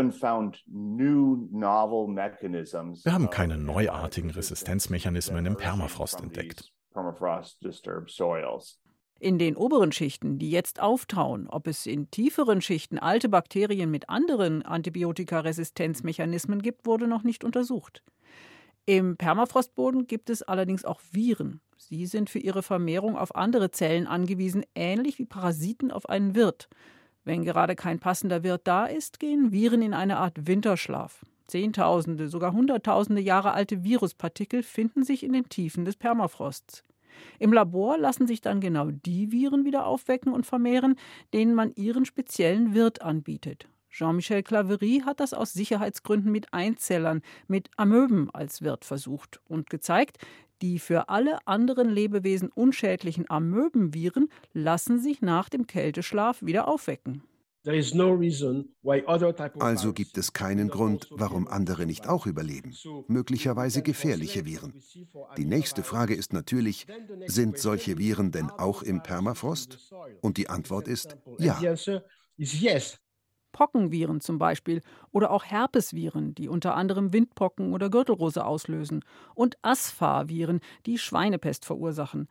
haben 3.13 3.29
keine 3.29 3.57
neuartigen 3.57 4.31
Resistenzmechanismen 4.31 5.45
im 5.45 5.55
Permafrost 5.55 6.19
entdeckt 6.19 6.73
permafrost-disturbed 6.95 8.09
soils. 8.09 8.79
In 9.19 9.37
den 9.37 9.55
oberen 9.55 9.91
Schichten, 9.91 10.39
die 10.39 10.49
jetzt 10.49 10.81
auftauen, 10.81 11.47
ob 11.47 11.67
es 11.67 11.85
in 11.85 12.09
tieferen 12.11 12.61
Schichten 12.61 12.99
alte 12.99 13.29
Bakterien 13.29 13.89
mit 13.89 14.09
anderen 14.09 14.63
Antibiotikaresistenzmechanismen 14.63 16.61
gibt, 16.61 16.85
wurde 16.85 17.07
noch 17.07 17.23
nicht 17.23 17.43
untersucht. 17.43 18.03
Im 18.85 19.17
Permafrostboden 19.17 20.07
gibt 20.07 20.29
es 20.29 20.43
allerdings 20.43 20.85
auch 20.85 20.99
Viren. 21.11 21.61
Sie 21.77 22.05
sind 22.05 22.29
für 22.29 22.39
ihre 22.39 22.61
Vermehrung 22.61 23.17
auf 23.17 23.35
andere 23.35 23.71
Zellen 23.71 24.05
angewiesen, 24.05 24.65
ähnlich 24.75 25.17
wie 25.17 25.25
Parasiten 25.25 25.91
auf 25.91 26.09
einen 26.09 26.35
Wirt. 26.35 26.67
Wenn 27.23 27.43
gerade 27.43 27.75
kein 27.75 27.99
passender 27.99 28.43
Wirt 28.43 28.61
da 28.65 28.85
ist, 28.85 29.19
gehen 29.19 29.51
Viren 29.51 29.81
in 29.81 29.93
eine 29.93 30.17
Art 30.17 30.45
Winterschlaf. 30.45 31.25
Zehntausende, 31.47 32.27
sogar 32.27 32.53
Hunderttausende 32.53 33.21
Jahre 33.21 33.53
alte 33.53 33.83
Viruspartikel 33.83 34.63
finden 34.63 35.03
sich 35.03 35.23
in 35.23 35.33
den 35.33 35.49
Tiefen 35.49 35.85
des 35.85 35.95
Permafrosts. 35.95 36.83
Im 37.39 37.53
Labor 37.53 37.97
lassen 37.97 38.27
sich 38.27 38.41
dann 38.41 38.59
genau 38.59 38.91
die 38.91 39.31
Viren 39.31 39.65
wieder 39.65 39.85
aufwecken 39.85 40.33
und 40.33 40.45
vermehren, 40.45 40.95
denen 41.33 41.55
man 41.55 41.73
ihren 41.75 42.05
speziellen 42.05 42.73
Wirt 42.73 43.01
anbietet. 43.01 43.67
Jean-Michel 43.89 44.43
Claverie 44.43 45.03
hat 45.03 45.21
das 45.21 45.33
aus 45.33 45.53
Sicherheitsgründen 45.53 46.29
mit 46.29 46.53
Einzellern, 46.53 47.21
mit 47.47 47.69
Amöben 47.77 48.29
als 48.31 48.61
Wirt 48.61 48.83
versucht 48.83 49.39
und 49.47 49.69
gezeigt, 49.69 50.17
die 50.61 50.79
für 50.79 51.07
alle 51.07 51.45
anderen 51.47 51.89
Lebewesen 51.89 52.49
unschädlichen 52.49 53.29
Amöbenviren 53.29 54.27
lassen 54.53 54.99
sich 54.99 55.21
nach 55.21 55.47
dem 55.47 55.67
Kälteschlaf 55.67 56.41
wieder 56.41 56.67
aufwecken. 56.67 57.23
Also 59.59 59.93
gibt 59.93 60.17
es 60.17 60.33
keinen 60.33 60.69
Grund, 60.69 61.07
warum 61.11 61.47
andere 61.47 61.85
nicht 61.85 62.07
auch 62.07 62.25
überleben. 62.25 62.75
Möglicherweise 63.07 63.81
gefährliche 63.81 64.45
Viren. 64.45 64.73
Die 65.37 65.45
nächste 65.45 65.83
Frage 65.83 66.15
ist 66.15 66.33
natürlich, 66.33 66.87
sind 67.25 67.57
solche 67.57 67.97
Viren 67.97 68.31
denn 68.31 68.49
auch 68.49 68.83
im 68.83 69.01
Permafrost? 69.01 69.93
Und 70.21 70.37
die 70.37 70.49
Antwort 70.49 70.87
ist 70.87 71.17
ja. 71.39 71.59
Pockenviren 73.55 74.19
zum 74.19 74.37
Beispiel 74.37 74.81
oder 75.11 75.31
auch 75.31 75.45
Herpesviren, 75.45 76.35
die 76.35 76.49
unter 76.49 76.75
anderem 76.75 77.13
Windpocken 77.13 77.71
oder 77.73 77.89
Gürtelrose 77.89 78.43
auslösen 78.45 79.05
und 79.33 79.57
Asfa-Viren, 79.61 80.59
die 80.85 80.97
Schweinepest 80.97 81.63
verursachen. 81.63 82.27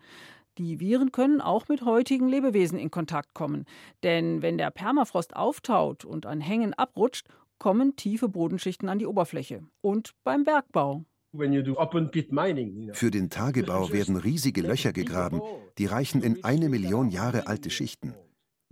Die 0.59 0.79
Viren 0.79 1.11
können 1.11 1.41
auch 1.41 1.69
mit 1.69 1.85
heutigen 1.85 2.29
Lebewesen 2.29 2.79
in 2.79 2.91
Kontakt 2.91 3.35
kommen. 3.35 3.65
Denn 4.05 4.41
wenn 4.41 4.57
der 4.57 4.71
Permafrost 4.71 5.35
auftaut 5.35 6.05
und 6.05 6.27
an 6.27 6.41
Hängen 6.41 6.75
abrutscht, 6.75 7.27
kommen 7.59 7.97
tiefe 7.97 8.29
Bodenschichten 8.29 8.89
an 8.89 8.99
die 8.99 9.07
Oberfläche. 9.07 9.63
Und 9.81 10.15
beim 10.23 10.45
Bergbau. 10.45 11.05
Für 11.33 13.11
den 13.11 13.31
Tagebau 13.31 13.91
werden 13.91 14.17
riesige 14.17 14.63
Löcher 14.63 14.93
gegraben, 14.93 15.41
die 15.79 15.87
reichen 15.87 16.23
in 16.23 16.45
eine 16.45 16.69
Million 16.69 17.11
Jahre 17.11 17.49
alte 17.49 17.71
Schichten. 17.71 18.15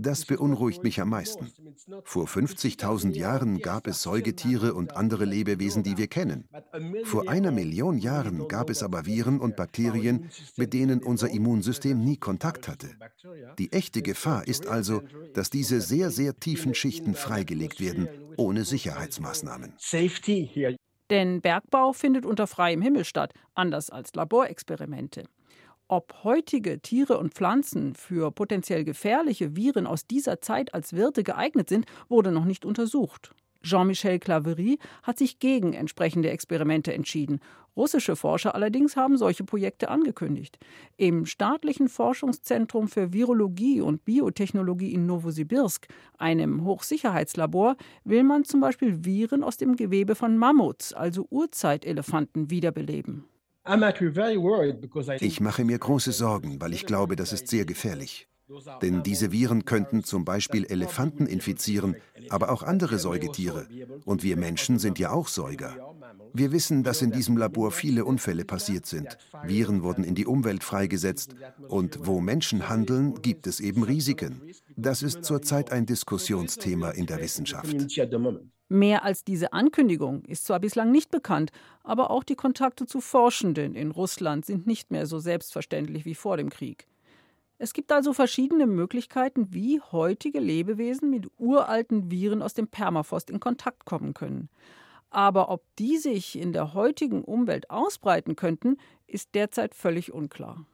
Das 0.03 0.25
beunruhigt 0.25 0.83
mich 0.83 1.01
am 1.01 1.11
meisten. 1.11 1.53
Vor 2.05 2.27
50.000 2.27 3.15
Jahren 3.15 3.61
gab 3.61 3.87
es 3.87 4.03
Säugetiere 4.03 4.75
und 4.75 4.97
andere 4.97 5.25
Lebewesen, 5.25 5.85
die 5.85 5.97
wir 5.97 6.09
kennen. 6.09 6.49
Vor 7.05 7.29
einer 7.29 7.53
Million 7.53 7.99
Jahren 7.99 8.49
gab 8.49 8.69
es 8.69 8.83
aber 8.83 9.07
Viren 9.07 9.38
und 9.38 9.55
Bakterien, 9.55 10.29
mit 10.57 10.73
denen 10.73 11.03
unser 11.03 11.31
Immunsystem 11.31 12.01
nie 12.01 12.17
Kontakt 12.17 12.67
hatte. 12.67 12.91
Die 13.59 13.73
echte 13.73 14.03
Gefahr 14.03 14.47
ist 14.49 14.67
also, 14.67 15.03
dass 15.35 15.51
diese 15.51 15.81
sehr, 15.81 16.11
sehr 16.11 16.35
tiefen 16.35 16.75
Schichten 16.75 17.15
freigelegt 17.15 17.81
werden, 17.81 18.09
ohne 18.37 18.65
Sicherheitsmaßnahmen. 18.65 19.75
Denn 21.11 21.43
Bergbau 21.43 21.93
findet 21.93 22.27
unter 22.27 22.47
freiem 22.47 22.83
Himmel 22.83 23.05
statt, 23.05 23.35
anders 23.55 23.91
als 23.91 24.15
Laborexperimente. 24.15 25.25
Ob 25.93 26.25
heutige 26.25 26.81
Tiere 26.81 27.19
und 27.19 27.35
Pflanzen 27.35 27.95
für 27.95 28.31
potenziell 28.31 28.83
gefährliche 28.83 29.57
Viren 29.57 29.87
aus 29.87 30.07
dieser 30.07 30.41
Zeit 30.41 30.73
als 30.73 30.95
Wirte 30.95 31.23
geeignet 31.23 31.69
sind, 31.69 31.85
wurde 32.09 32.33
noch 32.33 32.47
nicht 32.47 32.65
untersucht. 32.65 33.35
Jean-Michel 33.63 34.19
Claverie 34.19 34.79
hat 35.03 35.19
sich 35.19 35.39
gegen 35.39 35.75
entsprechende 35.75 36.31
Experimente 36.31 36.95
entschieden. 36.95 37.41
Russische 37.77 38.17
Forscher 38.17 38.55
allerdings 38.55 38.97
haben 38.97 39.19
solche 39.19 39.45
Projekte 39.45 39.91
angekündigt. 39.91 40.59
Im 40.97 41.27
staatlichen 41.27 41.91
Forschungszentrum 41.91 42.89
für 42.89 43.13
Virologie 43.13 43.83
und 43.83 44.07
Biotechnologie 44.07 44.95
in 44.95 45.05
Novosibirsk, 45.05 45.89
einem 46.17 46.65
Hochsicherheitslabor, 46.65 47.77
will 48.05 48.23
man 48.23 48.45
zum 48.45 48.61
Beispiel 48.61 49.05
Viren 49.05 49.45
aus 49.45 49.59
dem 49.59 49.77
Gewebe 49.77 50.15
von 50.15 50.39
Mammuts, 50.39 50.95
also 50.95 51.27
Urzeitelefanten, 51.29 52.49
wiederbeleben. 52.49 53.27
Ich 55.20 55.40
mache 55.40 55.64
mir 55.64 55.79
große 55.79 56.12
Sorgen, 56.12 56.61
weil 56.61 56.72
ich 56.72 56.85
glaube, 56.85 57.16
das 57.16 57.33
ist 57.33 57.48
sehr 57.48 57.64
gefährlich. 57.64 58.29
Denn 58.81 59.03
diese 59.03 59.33
Viren 59.33 59.65
könnten 59.65 60.05
zum 60.05 60.25
Beispiel 60.25 60.65
Elefanten 60.65 61.27
infizieren, 61.27 61.97
aber 62.29 62.51
auch 62.51 62.62
andere 62.62 62.99
Säugetiere. 62.99 63.67
Und 64.05 64.23
wir 64.23 64.37
Menschen 64.37 64.79
sind 64.79 64.99
ja 64.99 65.11
auch 65.11 65.29
Säuger. 65.29 65.77
Wir 66.35 66.53
wissen, 66.53 66.83
dass 66.83 67.03
in 67.03 67.12
diesem 67.12 67.37
Labor 67.37 67.71
viele 67.71 68.05
Unfälle 68.05 68.45
passiert 68.45 68.87
sind. 68.87 69.19
Viren 69.45 69.83
wurden 69.83 70.05
in 70.05 70.15
die 70.15 70.27
Umwelt 70.27 70.65
freigesetzt. 70.65 71.35
Und 71.69 72.07
wo 72.07 72.21
Menschen 72.21 72.69
handeln, 72.69 73.21
gibt 73.23 73.47
es 73.47 73.61
eben 73.61 73.83
Risiken. 73.83 74.41
Das 74.77 75.03
ist 75.03 75.25
zurzeit 75.25 75.73
ein 75.73 75.87
Diskussionsthema 75.87 76.91
in 76.91 77.07
der 77.07 77.21
Wissenschaft. 77.21 77.77
Mehr 78.69 79.05
als 79.05 79.23
diese 79.23 79.53
Ankündigung 79.53 80.25
ist 80.25 80.47
zwar 80.47 80.59
bislang 80.59 80.91
nicht 80.91 81.11
bekannt, 81.11 81.51
aber 81.85 82.11
auch 82.11 82.25
die 82.25 82.37
Kontakte 82.37 82.87
zu 82.87 83.03
Forschenden 83.03 83.75
in 83.75 83.91
Russland 83.91 84.47
sind 84.47 84.67
nicht 84.67 84.91
mehr 84.91 85.05
so 85.05 85.19
selbstverständlich 85.19 86.07
wie 86.07 86.15
vor 86.15 86.38
dem 86.38 86.49
Krieg. 86.49 86.87
Es 87.59 87.73
gibt 87.73 87.93
also 87.93 88.12
verschiedene 88.12 88.67
Möglichkeiten, 88.67 89.53
wie 89.53 89.81
heutige 89.81 90.41
Lebewesen 90.41 91.11
mit 91.11 91.29
uralten 91.38 92.11
Viren 92.11 92.43
aus 92.43 92.55
dem 92.55 92.69
Permafrost 92.69 93.31
in 93.31 93.41
Kontakt 93.41 93.85
kommen 93.85 94.15
können. 94.15 94.49
Aber 95.11 95.51
ob 95.51 95.65
die 95.79 95.99
sich 95.99 96.38
in 96.38 96.53
der 96.53 96.75
heutigen 96.75 97.23
Umwelt 97.23 97.71
ausbreiten 97.71 98.35
könnten, 98.35 98.79
ist 99.07 99.35
derzeit 99.35 99.75
völlig 99.75 100.12
unklar. 100.12 100.65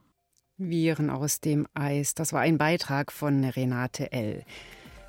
Viren 0.57 1.11
aus 1.11 1.41
dem 1.41 1.67
Eis, 1.75 2.15
das 2.15 2.33
war 2.33 2.41
ein 2.41 2.59
Beitrag 2.59 3.13
von 3.13 3.45
Renate 3.45 4.13
L. 4.13 4.45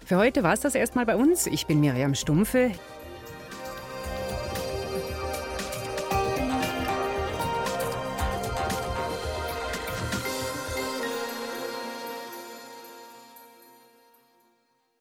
Für 0.06 0.18
heute 0.18 0.44
war 0.44 0.54
es 0.54 0.62
das 0.62 0.76
erstmal 0.76 1.06
bei 1.06 1.16
uns. 1.16 1.48
Ich 1.48 1.68
bin 1.68 1.80
Miriam 1.80 2.16
Stumpfe. 2.16 2.72